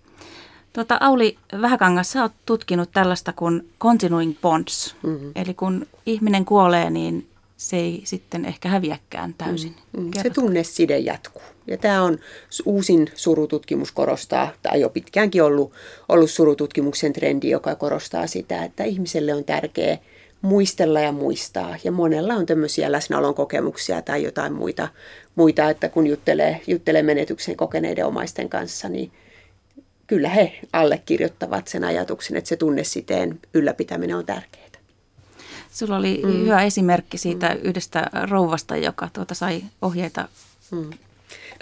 [0.72, 5.32] Tota, Auli Vähäkangas, sä oot tutkinut tällaista kuin continuing bonds, mm-hmm.
[5.34, 7.28] eli kun ihminen kuolee, niin
[7.60, 9.76] se ei sitten ehkä häviäkään täysin.
[9.96, 10.10] Mm, mm.
[10.22, 11.42] Se tunneside jatkuu.
[11.66, 12.18] Ja tämä on
[12.64, 15.72] uusin surututkimus korostaa, tai jo pitkäänkin ollut,
[16.08, 19.98] ollut surututkimuksen trendi, joka korostaa sitä, että ihmiselle on tärkeää
[20.42, 21.76] muistella ja muistaa.
[21.84, 24.88] Ja monella on tämmöisiä läsnäolon kokemuksia tai jotain muita,
[25.34, 29.12] muita että kun juttelee, juttelee menetyksen kokeneiden omaisten kanssa, niin
[30.06, 34.69] kyllä he allekirjoittavat sen ajatuksen, että se tunnesiteen ylläpitäminen on tärkeää.
[35.80, 36.32] Sulla oli mm.
[36.32, 37.60] hyvä esimerkki siitä mm.
[37.62, 40.28] yhdestä rouvasta, joka tuota sai ohjeita.
[40.70, 40.90] Mm.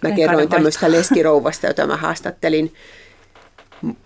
[0.02, 2.74] Mä kerroin tämmöistä leskirouvasta, jota mä haastattelin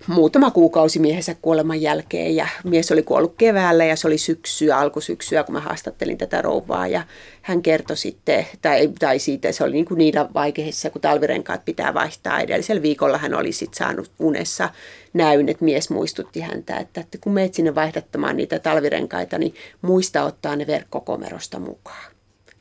[0.06, 5.44] muutama kuukausi miehensä kuoleman jälkeen ja mies oli kuollut keväällä ja se oli syksyä, alkusyksyä,
[5.44, 7.02] kun mä haastattelin tätä rouvaa ja
[7.42, 11.94] hän kertoi sitten, tai, tai siitä se oli niin kuin niillä vaiheissa, kun talvirenkaat pitää
[11.94, 12.40] vaihtaa.
[12.40, 14.68] Edellisellä viikolla hän oli sitten saanut unessa
[15.14, 20.24] näyn, että mies muistutti häntä, että, että kun meet sinne vaihdattamaan niitä talvirenkaita, niin muista
[20.24, 22.11] ottaa ne verkkokomerosta mukaan.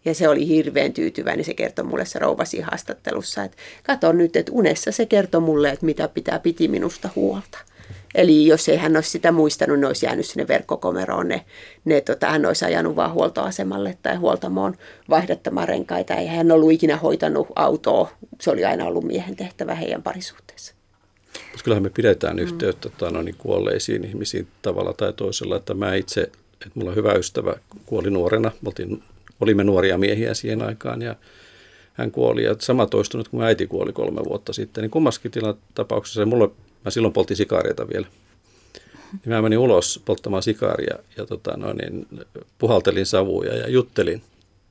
[0.05, 4.51] Ja se oli hirveän tyytyväinen, se kertoi mulle se rouvasi haastattelussa, että kato nyt, että
[4.51, 7.57] unessa se kertoi mulle, että mitä pitää piti minusta huolta.
[8.15, 11.45] Eli jos ei hän olisi sitä muistanut, ne olisi jäänyt sinne verkkokomeroon, ne,
[11.85, 14.77] ne tota, hän olisi ajanut vaan huoltoasemalle tai huoltamoon
[15.09, 16.15] vaihdattamaan renkaita.
[16.15, 18.11] Ei hän ollut ikinä hoitanut autoa,
[18.41, 20.73] se oli aina ollut miehen tehtävä heidän parisuhteessa.
[21.51, 22.43] Mutta kyllähän me pidetään mm.
[22.43, 26.31] yhteyttä tota, no, niin kuolleisiin ihmisiin tavalla tai toisella, että mä itse
[26.65, 29.03] että mulla on hyvä ystävä, kuoli nuorena, oltiin,
[29.41, 31.15] olimme nuoria miehiä siihen aikaan ja
[31.93, 32.43] hän kuoli.
[32.43, 35.31] Ja sama toistunut, kun äiti kuoli kolme vuotta sitten, niin kummaskin
[35.75, 36.51] tapauksessa, mulla,
[36.85, 38.07] mä silloin poltin sikaareita vielä,
[39.11, 42.07] niin mä menin ulos polttamaan sikaaria ja tota, no, niin,
[42.57, 44.21] puhaltelin savuja ja juttelin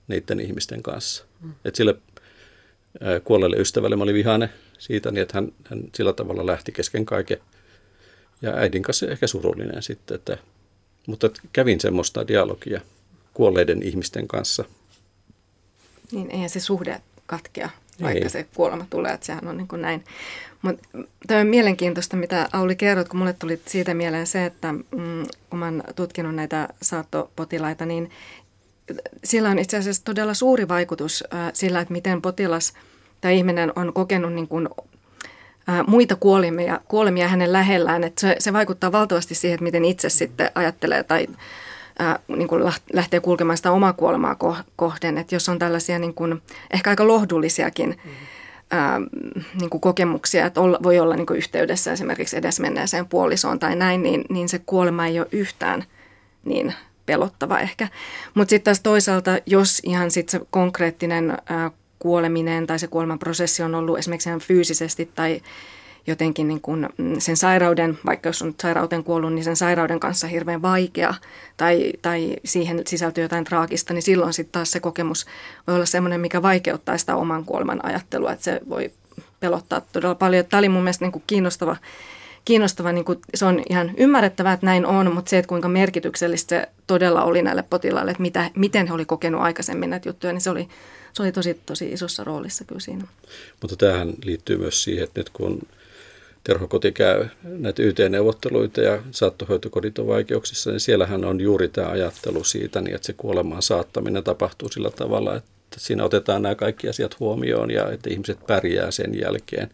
[0.08, 1.24] niiden ihmisten kanssa.
[1.40, 1.52] Mm.
[1.64, 1.94] Et sille
[3.24, 7.38] kuolleelle ystävälle mä olin vihane siitä, niin että hän, hän sillä tavalla lähti kesken kaiken.
[8.42, 10.38] Ja äidin kanssa ehkä surullinen sitten, että,
[11.06, 12.80] mutta kävin semmoista dialogia
[13.34, 14.64] kuolleiden ihmisten kanssa.
[16.12, 17.70] Niin, eihän se suhde katkea,
[18.02, 18.30] vaikka Ei.
[18.30, 20.04] se kuolema tulee, että sehän on niin kuin näin.
[20.62, 20.88] Mutta
[21.26, 25.58] tämä on mielenkiintoista, mitä Auli kerrot, kun mulle tuli siitä mieleen se, että mm, kun
[25.58, 28.10] mä oon tutkinut näitä saattopotilaita, niin
[29.24, 32.72] sillä on itse asiassa todella suuri vaikutus äh, sillä, että miten potilas
[33.20, 34.68] tai ihminen on kokenut niin kuin,
[35.68, 38.04] äh, muita kuolemia, kuolemia hänen lähellään.
[38.04, 41.26] Että se, se vaikuttaa valtavasti siihen, että miten itse sitten ajattelee tai
[42.00, 44.36] äh, niin kuin lähtee kulkemaan sitä omaa kuolemaa
[44.76, 45.18] kohden.
[45.18, 48.10] Että jos on tällaisia niin kuin, ehkä aika lohdullisiakin mm
[48.70, 49.00] ää,
[49.60, 54.02] niin kuin kokemuksia, että olla, voi olla niin kuin yhteydessä esimerkiksi edesmenneeseen puolisoon tai näin,
[54.02, 55.84] niin, niin se kuolema ei ole yhtään
[56.44, 56.74] niin
[57.06, 57.88] pelottava ehkä.
[58.34, 63.74] Mutta sitten taas toisaalta, jos ihan sitten se konkreettinen ää, kuoleminen tai se kuolemanprosessi on
[63.74, 65.40] ollut esimerkiksi fyysisesti tai
[66.06, 70.26] jotenkin niin kuin mm, sen sairauden, vaikka jos on sairauteen kuollut, niin sen sairauden kanssa
[70.26, 71.14] hirveän vaikea
[71.56, 75.26] tai, tai siihen sisältyy jotain traagista, niin silloin sitten taas se kokemus
[75.66, 78.90] voi olla sellainen, mikä vaikeuttaa sitä oman kuoleman ajattelua, että se voi
[79.40, 80.44] pelottaa todella paljon.
[80.44, 81.76] Tämä oli mun mielestä niin kuin kiinnostava,
[82.44, 86.48] kiinnostava niin kuin, se on ihan ymmärrettävää, että näin on, mutta se, että kuinka merkityksellistä
[86.48, 90.40] se todella oli näille potilaille, että mitä, miten he oli kokenut aikaisemmin näitä juttuja, niin
[90.40, 90.68] se oli,
[91.12, 93.04] se oli tosi, tosi isossa roolissa kyllä siinä.
[93.60, 95.60] Mutta tähän liittyy myös siihen, että nyt kun
[96.44, 102.80] terhokoti käy näitä YT-neuvotteluita ja saattohoitokodit on vaikeuksissa, niin siellähän on juuri tämä ajattelu siitä,
[102.80, 107.70] niin että se kuolemaan saattaminen tapahtuu sillä tavalla, että siinä otetaan nämä kaikki asiat huomioon
[107.70, 109.70] ja että ihmiset pärjää sen jälkeen,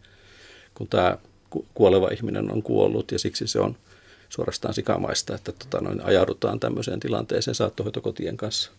[0.73, 1.17] kun tämä
[1.73, 3.77] kuoleva ihminen on kuollut ja siksi se on
[4.29, 8.71] suorastaan sikamaista, että tota noin, ajaudutaan tämmöiseen tilanteeseen saattohoitokotien kanssa.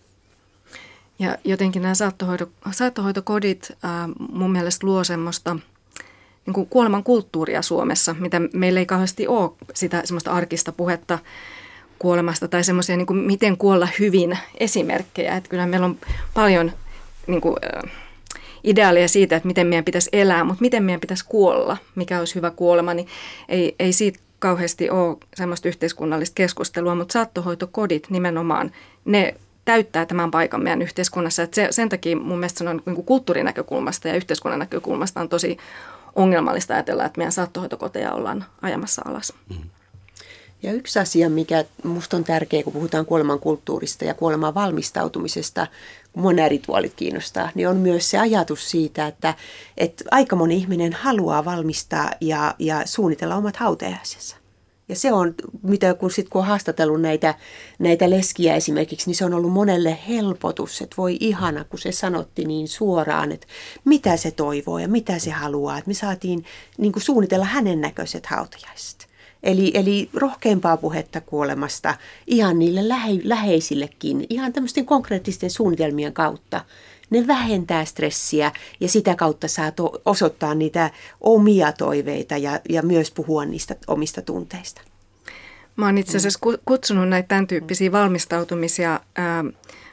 [1.19, 3.91] Ja jotenkin nämä saattohoito, saattohoitokodit äh,
[4.33, 5.57] mun mielestä luo semmoista–
[6.49, 11.19] niin kuin kuoleman kulttuuria Suomessa, mitä meillä ei kauheasti ole sitä semmoista arkista puhetta
[11.99, 15.37] kuolemasta tai semmoisia niin kuin miten kuolla hyvin esimerkkejä.
[15.37, 15.97] Että kyllä meillä on
[16.35, 16.73] paljon
[17.27, 17.57] niin kuin,
[18.65, 22.51] ideaalia siitä, että miten meidän pitäisi elää, mutta miten meidän pitäisi kuolla, mikä olisi hyvä
[22.51, 23.09] kuolema, niin
[23.49, 28.71] ei, ei siitä kauheasti ole semmoista yhteiskunnallista keskustelua, mutta saattohoitokodit nimenomaan,
[29.05, 29.35] ne
[29.65, 31.43] täyttää tämän paikan meidän yhteiskunnassa.
[31.43, 35.59] Että se, sen takia mun mielestä se on niin kulttuurinäkökulmasta ja yhteiskunnan näkökulmasta on tosi
[36.19, 39.33] ongelmallista ajatella, että meidän saattohoitokoteja ollaan ajamassa alas.
[39.49, 39.71] Mm.
[40.63, 45.67] Ja yksi asia, mikä minusta on tärkeä, kun puhutaan kuoleman kulttuurista ja kuoleman valmistautumisesta,
[46.13, 49.35] kun minua nämä rituaalit kiinnostaa, niin on myös se ajatus siitä, että,
[49.77, 54.37] että aika moni ihminen haluaa valmistaa ja, ja suunnitella omat hautajaisensa.
[54.89, 57.35] Ja se on, mitä kun, sit, kun on haastatellut näitä,
[57.79, 62.45] näitä leskiä esimerkiksi, niin se on ollut monelle helpotus, että voi ihana, kun se sanotti
[62.45, 63.47] niin suoraan, että
[63.85, 65.79] mitä se toivoo ja mitä se haluaa.
[65.79, 66.45] Että me saatiin
[66.79, 69.09] niin kuin suunnitella hänen näköiset hautajaiset.
[69.43, 71.95] Eli, eli rohkeampaa puhetta kuolemasta
[72.27, 76.65] ihan niille lähe, läheisillekin, ihan tämmöisten konkreettisten suunnitelmien kautta.
[77.11, 80.91] Ne vähentää stressiä ja sitä kautta saa to- osoittaa niitä
[81.21, 84.81] omia toiveita ja, ja myös puhua niistä omista tunteista.
[85.77, 89.45] Mä oon itse asiassa kutsunut näitä tämän tyyppisiä valmistautumisia ää,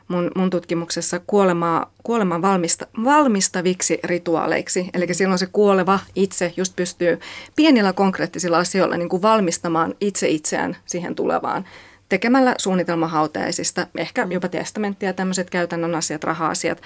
[0.07, 4.89] mun, mun tutkimuksessa kuolemaa, kuoleman valmista, valmistaviksi rituaaleiksi.
[4.93, 7.19] Eli silloin se kuoleva itse just pystyy
[7.55, 11.65] pienillä konkreettisilla asioilla niin kuin valmistamaan itse itseään siihen tulevaan
[12.09, 16.81] tekemällä suunnitelma hautajaisista, ehkä jopa testamenttia, tämmöiset käytännön asiat, raha-asiat.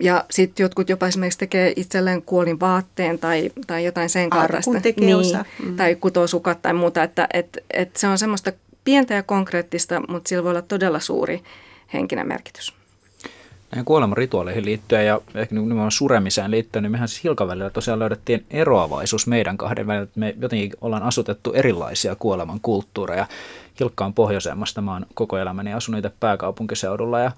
[0.00, 4.70] Ja sitten jotkut jopa esimerkiksi tekee itselleen kuolin vaatteen tai, tai jotain sen kaltaista.
[4.96, 5.44] niin, osa.
[5.64, 5.76] Mm.
[5.76, 7.02] Tai kutoo sukat tai muuta.
[7.02, 8.52] Että et, et se on semmoista
[8.84, 11.42] pientä ja konkreettista, mutta sillä voi olla todella suuri
[11.92, 12.74] henkinen merkitys.
[13.70, 18.44] Näihin kuolemanrituaaleihin liittyen ja ehkä nimenomaan suremiseen liittyen, niin mehän siis Hilkan välillä tosiaan löydettiin
[18.50, 20.06] eroavaisuus meidän kahden välillä.
[20.14, 23.26] Me jotenkin ollaan asutettu erilaisia kuoleman kulttuureja.
[23.82, 27.32] Hilkka on pohjoisemmasta, mä oon koko elämäni asunut itse pääkaupunkiseudulla ja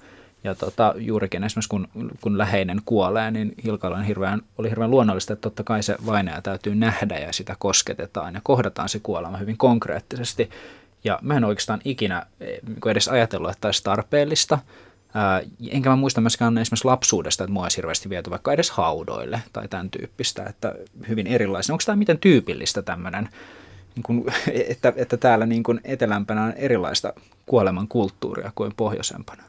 [0.44, 1.88] ja tota, juurikin esimerkiksi kun,
[2.20, 6.42] kun läheinen kuolee, niin Hilkalla on hirveän, oli hirveän luonnollista, että totta kai se vainaja
[6.42, 10.50] täytyy nähdä ja sitä kosketetaan ja kohdataan se kuolema hyvin konkreettisesti.
[11.04, 14.59] Ja mä en oikeastaan ikinä eh, niin edes ajatellut, että olisi tarpeellista.
[15.14, 19.42] Ää, enkä mä muista myöskään esimerkiksi lapsuudesta, että mua olisi hirveästi viety vaikka edes haudoille
[19.52, 20.74] tai tämän tyyppistä, että
[21.09, 21.72] hyvin erilaisia.
[21.72, 23.28] Onko tämä miten tyypillistä tämmöinen
[23.94, 24.24] niin kuin,
[24.68, 27.12] että, että täällä niin kuin etelämpänä on erilaista
[27.46, 29.42] kuoleman kulttuuria kuin pohjoisempana?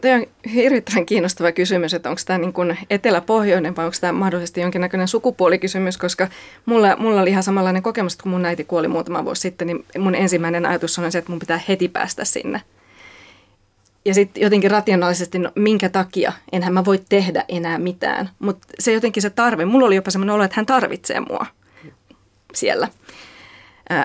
[0.00, 4.60] Tämä on hirvittävän kiinnostava kysymys, että onko tämä niin kuin etelä-pohjoinen vai onko tämä mahdollisesti
[4.60, 6.28] jonkinnäköinen sukupuolikysymys, koska
[6.66, 9.84] mulla, mulla oli ihan samanlainen kokemus, että kun mun äiti kuoli muutama vuosi sitten, niin
[9.98, 12.62] mun ensimmäinen ajatus on se, että mun pitää heti päästä sinne.
[14.04, 18.30] Ja sitten jotenkin rationaalisesti, no minkä takia, enhän mä voi tehdä enää mitään.
[18.38, 21.46] Mutta se jotenkin se tarve, mulla oli jopa semmoinen olo, että hän tarvitsee mua
[22.54, 22.88] siellä.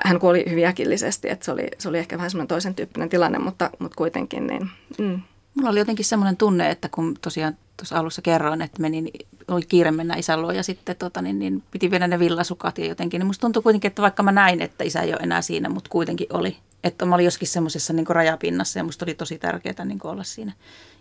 [0.06, 3.40] Hän kuoli hyvin äkillisesti, että se oli, se oli ehkä vähän semmoinen toisen tyyppinen tilanne,
[3.40, 4.70] mutta, mutta kuitenkin niin,
[5.00, 5.22] mm.
[5.56, 9.12] Mulla oli jotenkin semmoinen tunne, että kun tosiaan tuossa alussa kerroin, että menin,
[9.48, 12.86] oli kiire mennä isän luo ja sitten tota, niin, niin piti viedä ne villasukat ja
[12.86, 15.70] jotenkin, niin musta tuntui kuitenkin, että vaikka mä näin, että isä ei ole enää siinä,
[15.70, 16.58] mutta kuitenkin oli.
[16.84, 20.54] Että mä olin joskin semmoisessa niin rajapinnassa ja musta oli tosi tärkeää niin olla siinä.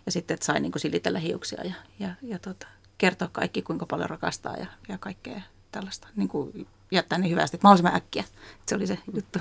[0.05, 2.67] Ja sitten, että sain niin silitellä hiuksia ja, ja, ja tota,
[2.97, 5.41] kertoa kaikki, kuinka paljon rakastaa ja, ja kaikkea
[5.71, 6.07] tällaista.
[6.15, 8.23] Niin kuin jättää ne hyvästi, että mahdollisimman äkkiä.
[8.23, 9.39] Että se oli se juttu.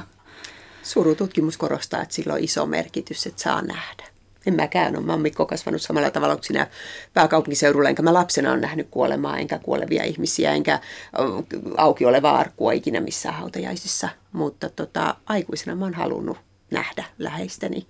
[0.83, 4.05] Surututkimus korostaa, että sillä on iso merkitys, että saa nähdä.
[4.47, 5.05] En mäkään ole.
[5.05, 6.67] Mä oon Mikko kasvanut samalla tavalla kuin sinä
[7.15, 10.81] pääkaupunkiseudulla, enkä mä lapsena on nähnyt kuolemaa, enkä kuolevia ihmisiä, enkä
[11.77, 14.09] auki olevaa arkua ikinä missään hautajaisissa.
[14.33, 16.39] Mutta tota, aikuisena mä oon halunnut
[16.71, 17.87] nähdä läheistäni.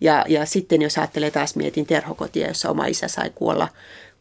[0.00, 3.68] Ja, ja sitten jos ajattelee taas, mietin terhokotia, jossa oma isä sai kuolla,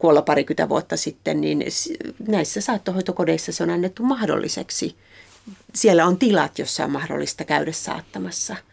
[0.04, 1.64] kuolla parikymmentä vuotta sitten, niin
[2.28, 4.96] näissä saattohoitokodeissa se on annettu mahdolliseksi.
[5.76, 8.56] Siellä on tilat, jossa on mahdollista käydä saattamassa–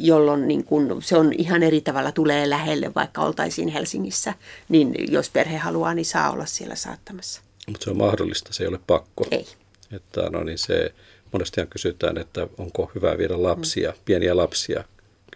[0.00, 4.34] jolloin niin kun se on ihan eri tavalla tulee lähelle, vaikka oltaisiin Helsingissä,
[4.68, 7.42] niin jos perhe haluaa, niin saa olla siellä saattamassa.
[7.66, 9.26] Mutta se on mahdollista, se ei ole pakko.
[9.30, 9.46] Ei.
[9.92, 10.94] Että, no niin se,
[11.32, 13.96] monestihan kysytään, että onko hyvä viedä lapsia, mm.
[14.04, 14.84] pieniä lapsia.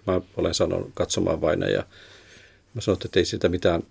[0.07, 1.87] Mä olen sanonut katsomaan vain ja
[2.75, 3.83] mä sanon, että ei siitä mitään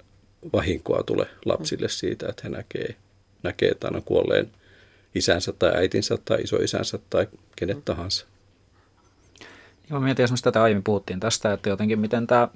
[0.53, 1.91] vahinkoa tule lapsille mm.
[1.91, 2.95] siitä, että he näkee,
[3.43, 4.51] näkee aina kuolleen
[5.15, 7.83] isänsä tai äitinsä tai isoisänsä tai kenet mm.
[7.83, 8.25] tahansa.
[9.89, 12.47] Mä mietin esimerkiksi tätä aiemmin puhuttiin tästä, että jotenkin miten tämä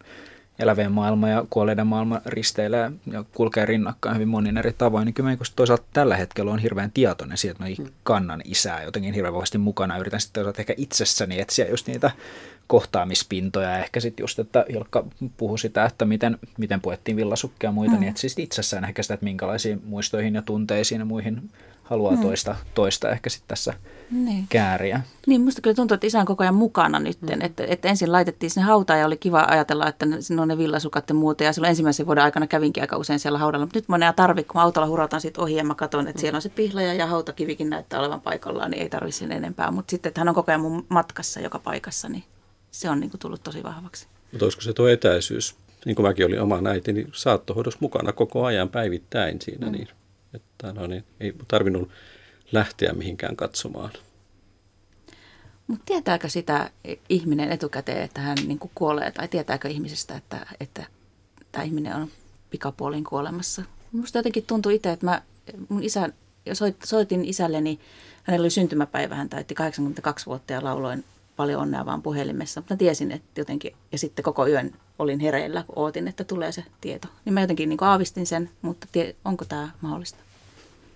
[0.59, 5.37] elävien maailma ja kuolleiden maailma risteilee ja kulkee rinnakkain hyvin monin eri tavoin, niin kyllä
[5.55, 9.97] toisaalta tällä hetkellä on hirveän tietoinen siitä, että mä kannan isää jotenkin hirveän vahvasti mukana.
[9.97, 12.11] Yritän sitten toisaalta ehkä itsessäni etsiä just niitä
[12.67, 13.79] kohtaamispintoja.
[13.79, 15.05] Ehkä sitten just, että Ilkka
[15.37, 17.99] puhui sitä, että miten, miten puettiin villasukkia ja muita, mm.
[17.99, 21.49] niin että siis itsessään ehkä sitä, että minkälaisiin muistoihin ja tunteisiin ja muihin
[21.85, 22.21] haluaa mm.
[22.21, 23.73] toista, toista ehkä sitten tässä
[24.11, 24.45] niin.
[24.49, 25.01] kääriä.
[25.27, 27.21] Niin, musta kyllä tuntuu, että isä on koko ajan mukana nyt.
[27.21, 27.41] Mm.
[27.41, 31.09] Että, että ensin laitettiin sinne hautaan ja oli kiva ajatella, että siinä on ne villasukat
[31.09, 31.43] ja muuta.
[31.43, 33.65] Ja silloin ensimmäisen vuoden aikana kävinkin aika usein siellä haudalla.
[33.65, 36.19] Mutta nyt mä en tarvitse, kun mä autolla hurataan siitä ohi ja mä katson, että
[36.19, 36.21] mm.
[36.21, 39.71] siellä on se pihlaja ja hautakivikin näyttää olevan paikallaan, niin ei tarvitse sen enempää.
[39.71, 42.23] Mutta sitten, että hän on koko ajan mun matkassa joka paikassa, niin
[42.79, 44.07] se on niin kuin tullut tosi vahvaksi.
[44.31, 48.45] Mutta olisiko se tuo etäisyys, niin kuin mäkin olin oma äiti, niin saattohoidossa mukana koko
[48.45, 49.65] ajan päivittäin siinä.
[49.65, 49.71] Mm.
[49.71, 49.87] Niin,
[50.33, 51.89] että no niin, ei tarvinnut
[52.51, 53.91] lähteä mihinkään katsomaan.
[55.67, 56.69] Mutta tietääkö sitä
[57.09, 60.85] ihminen etukäteen, että hän niin kuolee, tai tietääkö ihmisestä, että, että
[61.51, 62.07] tämä ihminen on
[62.49, 63.63] pikapuolin kuolemassa?
[63.91, 65.21] Minusta jotenkin tuntui itse, että mä,
[65.69, 66.09] mun isä,
[66.53, 67.79] soit, soitin isälleni,
[68.23, 71.03] hänellä oli syntymäpäivä, hän täytti 82 vuotta ja lauloin
[71.35, 72.61] paljon onnea vaan puhelimessa.
[72.61, 76.63] Mutta tiesin, että jotenkin, ja sitten koko yön olin hereillä, kun ootin, että tulee se
[76.81, 77.07] tieto.
[77.25, 80.19] Niin mä jotenkin niin aavistin sen, mutta tie, onko tämä mahdollista?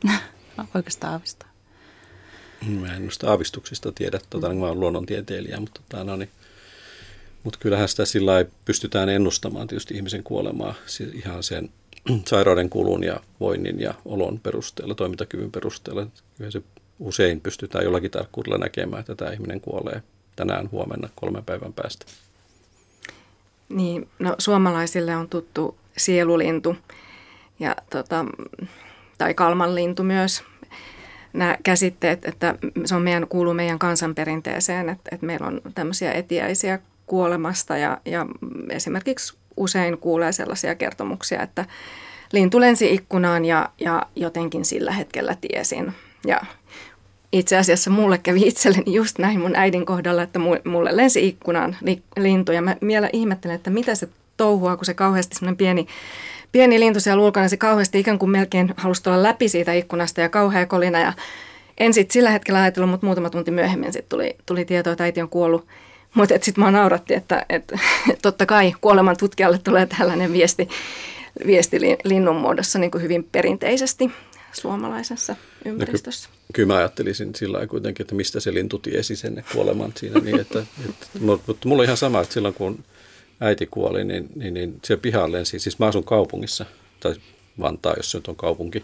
[0.75, 1.49] Oikeastaan aavistaa.
[2.67, 6.29] Mä en noista aavistuksista tiedä, tuota, mä olen luonnontieteilijä, mutta, tota, no niin,
[7.43, 10.75] mutta kyllähän sitä sillä pystytään ennustamaan tietysti ihmisen kuolemaa
[11.13, 11.69] ihan sen
[12.29, 16.07] sairauden kulun ja voinnin ja olon perusteella, toimintakyvyn perusteella.
[16.37, 16.61] Kyllä se
[16.99, 20.03] usein pystytään jollakin tarkkuudella näkemään, että tämä ihminen kuolee
[20.39, 22.05] tänään, huomenna, kolmen päivän päästä.
[23.69, 26.75] Niin, no suomalaisille on tuttu sielulintu
[27.59, 28.25] ja tota,
[29.17, 30.43] tai kalmanlintu myös.
[31.33, 36.79] Nämä käsitteet, että se on meidän, kuuluu meidän kansanperinteeseen, että, että meillä on tämmöisiä etiäisiä
[37.05, 38.25] kuolemasta ja, ja
[38.69, 41.65] esimerkiksi usein kuulee sellaisia kertomuksia, että
[42.31, 45.93] lintu lensi ikkunaan ja, ja jotenkin sillä hetkellä tiesin.
[46.27, 46.41] Ja
[47.33, 51.77] itse asiassa mulle kävi itselleni just näin mun äidin kohdalla, että mulle lensi ikkunaan
[52.17, 52.51] lintu.
[52.51, 55.87] Ja mä vielä ihmettelen, että mitä se touhua, kun se kauheasti semmoinen pieni,
[56.51, 60.29] pieni lintu siellä ulkona, se kauheasti ikään kuin melkein halusi tulla läpi siitä ikkunasta ja
[60.29, 60.99] kauhea kolina.
[60.99, 61.13] Ja
[61.77, 65.21] en sitten sillä hetkellä ajatellut, mutta muutama tunti myöhemmin sitten tuli, tuli tieto, että äiti
[65.21, 65.67] on kuollut.
[66.13, 67.79] Mutta sitten mä nauratti, että, että
[68.21, 70.69] totta kai kuoleman tutkijalle tulee tällainen viesti,
[71.45, 74.11] viesti linnun muodossa niin kuin hyvin perinteisesti
[74.53, 75.35] suomalaisessa
[75.65, 76.29] ympäristössä.
[76.29, 80.19] No, ky- kyllä mä ajattelisin sillä kuitenkin, että mistä se lintu tiesi sen kuoleman siinä.
[80.19, 82.83] Niin, että, että, mutta mulla on ihan sama, että silloin kun
[83.39, 86.65] äiti kuoli, niin, niin, niin se pihalle siis, siis mä asun kaupungissa,
[86.99, 87.15] tai
[87.59, 88.83] Vantaa, jos se nyt on kaupunki.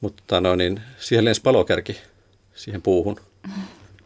[0.00, 1.96] Mutta no, niin, siihen lensi palokärki
[2.54, 3.20] siihen puuhun.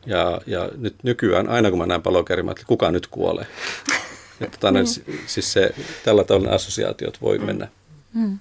[0.06, 3.46] Ja, ja nyt nykyään, aina kun mä näen palokärryä, että kuka nyt kuolee.
[4.40, 4.86] Että tota, niin.
[5.26, 5.74] siis se,
[6.04, 7.44] tällä tavalla assosiaatiot voi mm.
[7.44, 7.68] mennä.
[8.14, 8.38] Mm.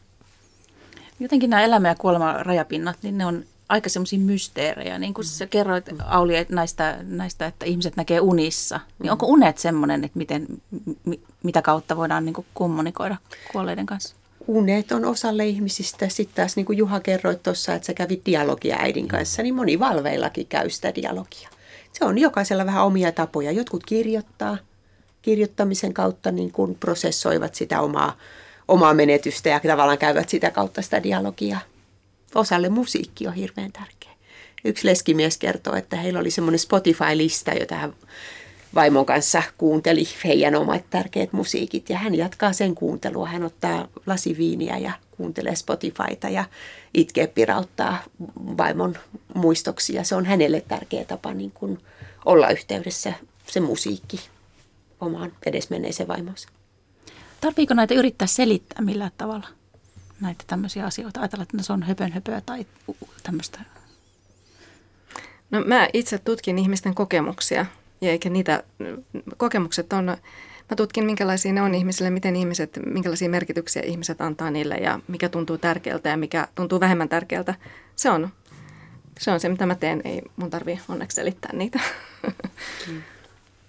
[1.22, 4.99] Jotenkin nämä elämä- ja kuolema rajapinnat, niin ne on aika semmoisia mysteerejä.
[4.99, 8.80] Niin kuin sä kerroit Auli näistä, näistä, että ihmiset näkee unissa.
[8.99, 10.47] Niin onko unet semmoinen, että miten,
[11.43, 13.17] mitä kautta voidaan niin kuin kommunikoida
[13.51, 14.15] kuolleiden kanssa?
[14.47, 16.09] Unet on osalle ihmisistä.
[16.09, 19.80] Sitten taas niin kuin Juha kerroit tuossa, että sä kävit dialogia äidin kanssa, niin moni
[19.80, 21.49] valveillakin käy sitä dialogia.
[21.93, 23.51] Se on jokaisella vähän omia tapoja.
[23.51, 24.57] Jotkut kirjoittaa,
[25.22, 28.17] kirjoittamisen kautta niin kuin prosessoivat sitä omaa,
[28.68, 31.57] omaa menetystä ja tavallaan käyvät sitä kautta sitä dialogia.
[32.36, 34.12] Osalle musiikki on hirveän tärkeä.
[34.66, 37.93] Yksi leskimies kertoo, että heillä oli semmoinen Spotify-lista, jota hän
[38.76, 43.28] vaimon kanssa kuunteli heidän omat tärkeät musiikit ja hän jatkaa sen kuuntelua.
[43.28, 46.45] Hän ottaa lasiviiniä ja kuuntelee Spotifyta ja
[46.93, 48.03] itkee pirauttaa
[48.57, 48.97] vaimon
[49.34, 50.03] muistoksia.
[50.03, 51.80] Se on hänelle tärkeä tapa niin kuin
[52.26, 53.14] olla yhteydessä
[53.47, 54.20] se musiikki
[55.01, 56.49] omaan edesmenneeseen vaimonsa.
[57.41, 59.47] Tarviiko näitä yrittää selittää millään tavalla?
[60.21, 61.19] Näitä tämmöisiä asioita.
[61.19, 62.65] Ajatella, että se on höpön höpöä tai
[63.23, 63.59] tämmöistä.
[65.51, 67.65] No mä itse tutkin ihmisten kokemuksia
[68.01, 68.63] ja eikä niitä
[69.37, 74.75] kokemukset on, mä tutkin minkälaisia ne on ihmisille, miten ihmiset, minkälaisia merkityksiä ihmiset antaa niille
[74.75, 77.55] ja mikä tuntuu tärkeältä ja mikä tuntuu vähemmän tärkeältä.
[77.95, 78.29] Se on,
[79.19, 80.01] se on se, mitä mä teen.
[80.03, 81.79] Ei mun tarvi onneksi selittää niitä.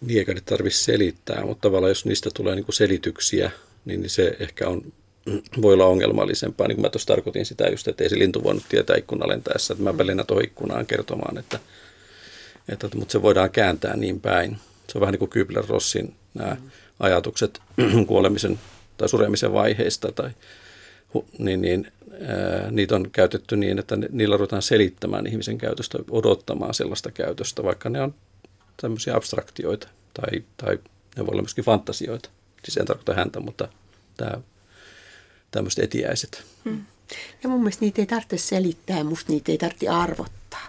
[0.02, 3.50] Niin eikä ne tarvitse selittää, mutta tavallaan jos niistä tulee niin kuin selityksiä,
[3.84, 4.92] niin se ehkä on,
[5.62, 6.68] voi olla ongelmallisempaa.
[6.68, 9.74] Niin kuin mä tuossa tarkoitin sitä just, että ei se lintu voinut tietää ikkunan lentäessä,
[9.74, 11.58] että mä pelin tuohon ikkunaan kertomaan, että,
[12.68, 14.56] että, mutta se voidaan kääntää niin päin.
[14.88, 16.56] Se on vähän niin kuin Kübler-Rossin nämä
[17.00, 17.60] ajatukset
[18.06, 18.58] kuolemisen
[18.96, 20.30] tai suremisen vaiheista tai
[21.38, 21.92] niin, niin
[22.26, 27.88] ää, niitä on käytetty niin, että niillä ruvetaan selittämään ihmisen käytöstä, odottamaan sellaista käytöstä, vaikka
[27.88, 28.14] ne on
[28.82, 30.78] tämmöisiä abstraktioita tai, tai
[31.16, 32.30] ne voi olla myöskin fantasioita.
[32.64, 33.68] Siis en tarkoita häntä, mutta
[34.16, 34.40] tämä,
[35.50, 36.44] tämmöiset etiäiset.
[36.64, 36.84] Hmm.
[37.42, 40.66] Ja mun mielestä niitä ei tarvitse selittää, musta niitä ei tarvitse arvottaa.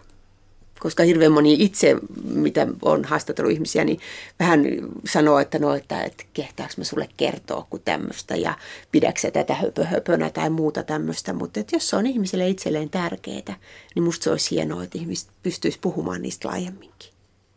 [0.79, 3.99] Koska hirveän moni itse, mitä on haastatellut ihmisiä, niin
[4.39, 4.65] vähän
[5.11, 8.57] sanoo, että no, että, että kehtaanko mä sulle kertoa kuin tämmöistä ja
[8.91, 11.33] pidäksä tätä höpö tai muuta tämmöistä.
[11.33, 13.59] Mutta että jos se on ihmiselle itselleen tärkeää,
[13.95, 17.12] niin musta se olisi hienoa, että ihmiset pystyisi puhumaan niistä laajemminkin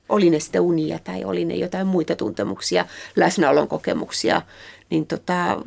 [0.08, 2.86] oli ne sitten unia tai oli ne jotain muita tuntemuksia,
[3.16, 4.42] läsnäolon kokemuksia,
[4.90, 5.62] niin tota,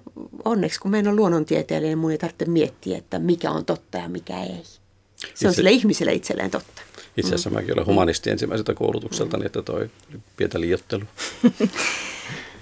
[0.45, 4.43] onneksi kun meillä on luonnontieteellinen, mun ei tarvitse miettiä, että mikä on totta ja mikä
[4.43, 4.63] ei.
[4.63, 6.81] Se Itse, on sille ihmiselle itselleen totta.
[7.17, 7.53] Itse asiassa mm.
[7.53, 9.89] mäkin olen humanisti ensimmäiseltä koulutukselta, niin että toi
[10.37, 11.03] pientä liiottelu.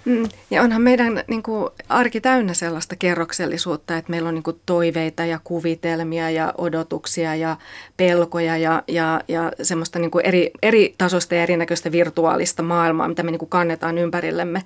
[0.08, 4.60] Mm, ja onhan meidän niin kuin, arki täynnä sellaista kerroksellisuutta, että meillä on niin kuin,
[4.66, 7.58] toiveita ja kuvitelmia ja odotuksia ja
[7.98, 13.24] pelkoja ja, ja, ja semmoista niin kuin eri, eri tasosta ja erinäköistä virtuaalista maailmaa, mitä
[13.24, 14.64] me niin kuin, kannetaan ympärillemme,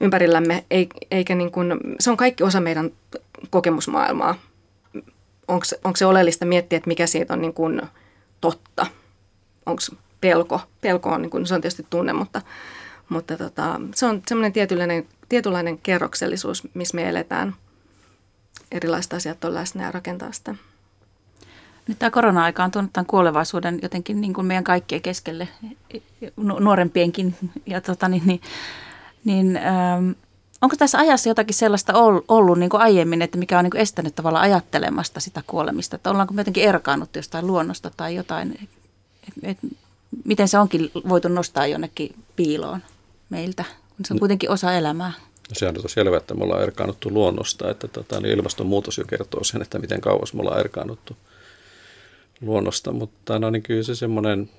[0.00, 0.64] ympärillämme.
[1.10, 2.90] Eikä, niin kuin, se on kaikki osa meidän
[3.50, 4.34] kokemusmaailmaa.
[5.48, 7.82] Onko se oleellista miettiä, että mikä siitä on niin kuin,
[8.40, 8.86] totta?
[9.66, 9.82] Onko
[10.20, 10.60] pelko?
[10.80, 12.42] Pelko on, niin kuin, se on tietysti tunne, mutta
[13.08, 17.54] mutta tota, se on semmoinen tietynlainen, tietynlainen kerroksellisuus, missä me eletään.
[18.72, 20.54] Erilaiset asiat on läsnä ja rakentaa sitä.
[21.88, 25.48] Nyt tämä korona-aika on tuonut tämän kuolevaisuuden jotenkin niin kuin meidän kaikkien keskelle,
[26.36, 27.34] nuorempienkin.
[27.66, 28.40] Ja tota, niin, niin,
[29.24, 30.10] niin ähm,
[30.62, 31.92] onko tässä ajassa jotakin sellaista
[32.28, 35.96] ollut niin kuin aiemmin, että mikä on niin kuin estänyt tavallaan ajattelemasta sitä kuolemista?
[35.96, 38.70] Että ollaanko me jotenkin erkaannut jostain luonnosta tai jotain, et,
[39.42, 39.58] et,
[40.24, 42.82] miten se onkin voitu nostaa jonnekin piiloon?
[43.30, 43.64] Meiltä,
[43.96, 45.12] kun se on kuitenkin osa elämää.
[45.48, 49.44] No sehän on selvää, että me ollaan erkaannuttu luonnosta, että tota, niin ilmastonmuutos jo kertoo
[49.44, 51.16] sen, että miten kauas me ollaan erkaannuttu
[52.40, 54.50] luonnosta, mutta no niin kyllä se semmoinen,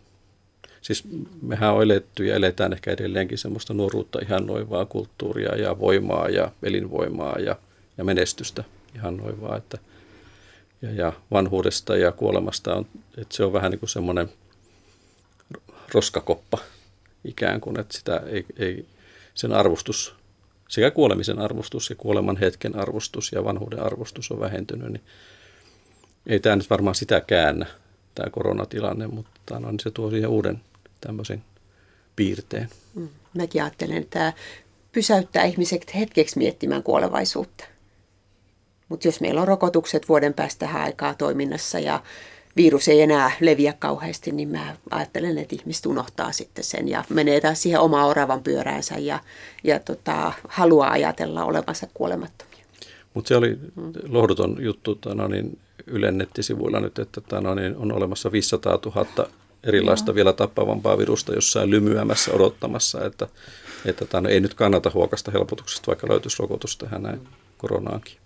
[0.81, 1.03] siis
[1.41, 6.51] mehän on eletty ja eletään ehkä edelleenkin semmoista nuoruutta ihan noivaa kulttuuria ja voimaa ja
[6.63, 7.55] elinvoimaa ja,
[7.97, 8.63] ja menestystä
[8.95, 9.77] ihan noivaa, että
[10.81, 12.85] ja, ja vanhuudesta ja kuolemasta on,
[13.17, 14.29] että se on vähän niin kuin semmoinen
[15.93, 16.57] roskakoppa,
[17.23, 18.85] ikään kuin, että sitä ei, ei,
[19.33, 20.15] sen arvostus,
[20.69, 25.03] sekä kuolemisen arvostus ja kuoleman hetken arvostus ja vanhuuden arvostus on vähentynyt, niin
[26.27, 27.65] ei tämä nyt varmaan sitä käännä,
[28.15, 30.61] tämä koronatilanne, mutta no, niin se tuo siihen uuden
[31.01, 31.43] tämmöisen
[32.15, 32.69] piirteen.
[32.95, 33.09] Mm.
[33.33, 34.33] Mäkin ajattelen, että tämä
[34.91, 37.65] pysäyttää ihmiset hetkeksi miettimään kuolevaisuutta.
[38.89, 42.03] Mutta jos meillä on rokotukset vuoden päästä aikaa toiminnassa ja
[42.57, 47.41] virus ei enää leviä kauheasti, niin mä ajattelen, että ihmiset unohtaa sitten sen ja menee
[47.41, 49.19] taas siihen omaan oravan pyöräänsä ja,
[49.63, 52.65] ja tota, haluaa ajatella olevansa kuolemattomia.
[53.13, 53.57] Mutta se oli
[54.09, 59.29] lohduton juttu tano, niin Ylen nettisivuilla nyt, että tano, niin on olemassa 500 000
[59.63, 63.27] erilaista vielä tappavampaa virusta jossain lymyämässä odottamassa, että,
[63.85, 67.27] että tämän, ei nyt kannata huokasta helpotuksesta, vaikka löytyisi rokotus tähän näin
[67.57, 68.17] koronaankin.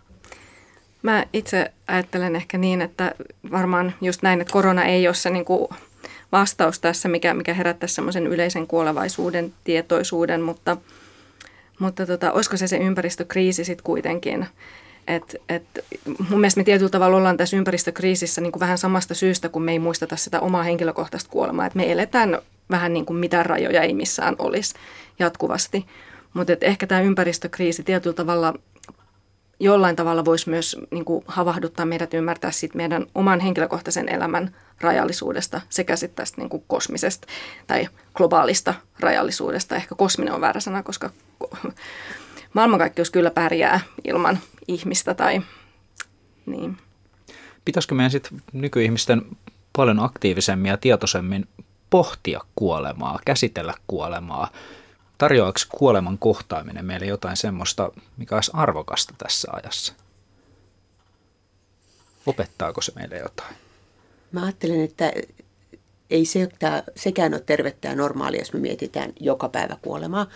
[1.01, 3.15] Mä itse ajattelen ehkä niin, että
[3.51, 5.67] varmaan just näin, että korona ei ole se niin kuin
[6.31, 10.77] vastaus tässä, mikä, mikä herättäisi semmoisen yleisen kuolevaisuuden tietoisuuden, mutta,
[11.79, 14.45] mutta tota, olisiko se se ympäristökriisi sitten kuitenkin,
[15.07, 15.63] et, et,
[16.29, 19.71] mun mielestä me tietyllä tavalla ollaan tässä ympäristökriisissä niin kuin vähän samasta syystä, kun me
[19.71, 21.65] ei muisteta sitä omaa henkilökohtaista kuolemaa.
[21.65, 22.37] Et me eletään
[22.69, 24.75] vähän niin kuin mitä rajoja ei missään olisi
[25.19, 25.85] jatkuvasti.
[26.33, 28.53] Mutta ehkä tämä ympäristökriisi tietyllä tavalla
[29.61, 35.61] jollain tavalla voisi myös niin kuin havahduttaa meidät ymmärtää sit meidän oman henkilökohtaisen elämän rajallisuudesta
[35.69, 37.27] sekä sitten tästä niin kuin kosmisesta
[37.67, 39.75] tai globaalista rajallisuudesta.
[39.75, 41.09] Ehkä kosminen on väärä sana, koska
[42.53, 45.41] maailmankaikkeus kyllä pärjää ilman ihmistä tai
[46.45, 46.77] niin.
[47.65, 49.21] Pitäisikö meidän sitten nykyihmisten
[49.77, 51.47] paljon aktiivisemmin ja tietoisemmin
[51.89, 54.51] pohtia kuolemaa, käsitellä kuolemaa?
[55.21, 59.93] Tarjoaako kuoleman kohtaaminen meille jotain semmoista, mikä olisi arvokasta tässä ajassa?
[62.25, 63.55] Opettaako se meille jotain?
[64.31, 65.13] Mä ajattelen, että
[66.09, 70.27] ei se, että sekään ole tervettä ja normaalia, jos me mietitään joka päivä kuolemaa,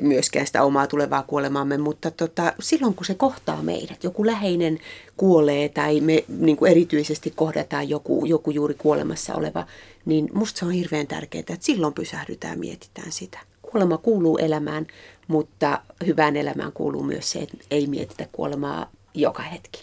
[0.00, 4.78] myöskään sitä omaa tulevaa kuolemaamme, mutta tota, silloin kun se kohtaa meidät, joku läheinen
[5.16, 9.66] kuolee tai me niin kuin erityisesti kohdataan joku, joku juuri kuolemassa oleva,
[10.04, 13.49] niin musta se on hirveän tärkeää, että silloin pysähdytään ja mietitään sitä.
[13.70, 14.86] Kuolema kuuluu elämään,
[15.28, 19.82] mutta hyvään elämään kuuluu myös se, että ei mietitä kuolemaa joka hetki.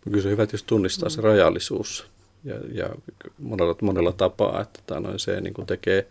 [0.00, 2.06] Kyllä se on hyvä jos tunnistaa se rajallisuus
[2.44, 2.90] ja, ja
[3.38, 6.06] monella, monella tapaa, että tämä noin se niin kuin tekee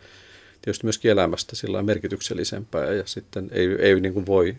[0.61, 4.55] tietysti myöskin elämästä sillä merkityksellisempää ja sitten ei, ei niin kuin voi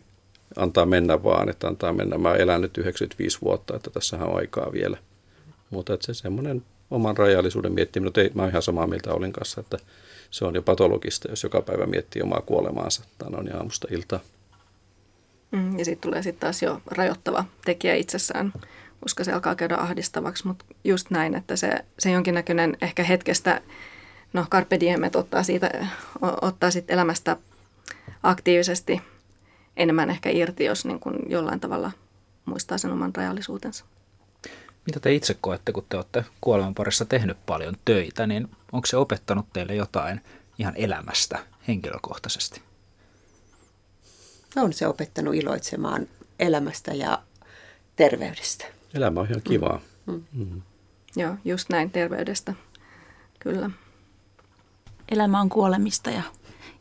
[0.56, 2.18] antaa mennä vaan, että antaa mennä.
[2.18, 4.98] Mä elän nyt 95 vuotta, että tässä on aikaa vielä.
[5.70, 6.64] Mutta että se semmoinen
[6.94, 9.78] oman rajallisuuden miettiminen, mutta ei, mä oon ihan samaa mieltä Olin kanssa, että
[10.30, 13.02] se on jo patologista, jos joka päivä miettii omaa kuolemaansa
[13.36, 14.20] on ja aamusta iltaa.
[15.50, 18.52] Mm, ja sitten tulee sitten taas jo rajoittava tekijä itsessään
[19.04, 23.60] koska se alkaa käydä ahdistavaksi, mutta just näin, että se, se jonkinnäköinen ehkä hetkestä,
[24.32, 25.86] no carpe diem, ottaa, siitä,
[26.42, 27.36] ottaa sit elämästä
[28.22, 29.00] aktiivisesti
[29.76, 31.92] enemmän ehkä irti, jos niin kuin jollain tavalla
[32.44, 33.84] muistaa sen oman rajallisuutensa.
[34.86, 38.96] Mitä te itse koette, kun te olette kuoleman parissa tehnyt paljon töitä, niin onko se
[38.96, 40.20] opettanut teille jotain
[40.58, 42.62] ihan elämästä henkilökohtaisesti?
[44.56, 46.08] On se opettanut iloitsemaan
[46.38, 47.22] elämästä ja
[47.96, 48.64] terveydestä.
[48.94, 49.80] Elämä on ihan kivaa.
[50.06, 50.24] Mm.
[50.32, 50.62] Mm.
[51.16, 52.54] Joo, just näin terveydestä.
[53.38, 53.70] Kyllä.
[55.08, 56.22] Elämä on kuolemista ja,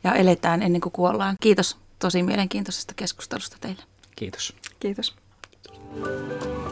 [0.04, 1.38] ja eletään ennen kuin kuollaan.
[1.39, 3.84] Kiitos tosi mielenkiintoisesta keskustelusta teille.
[4.16, 4.56] Kiitos.
[4.80, 5.16] Kiitos.
[5.60, 6.62] Kiitos.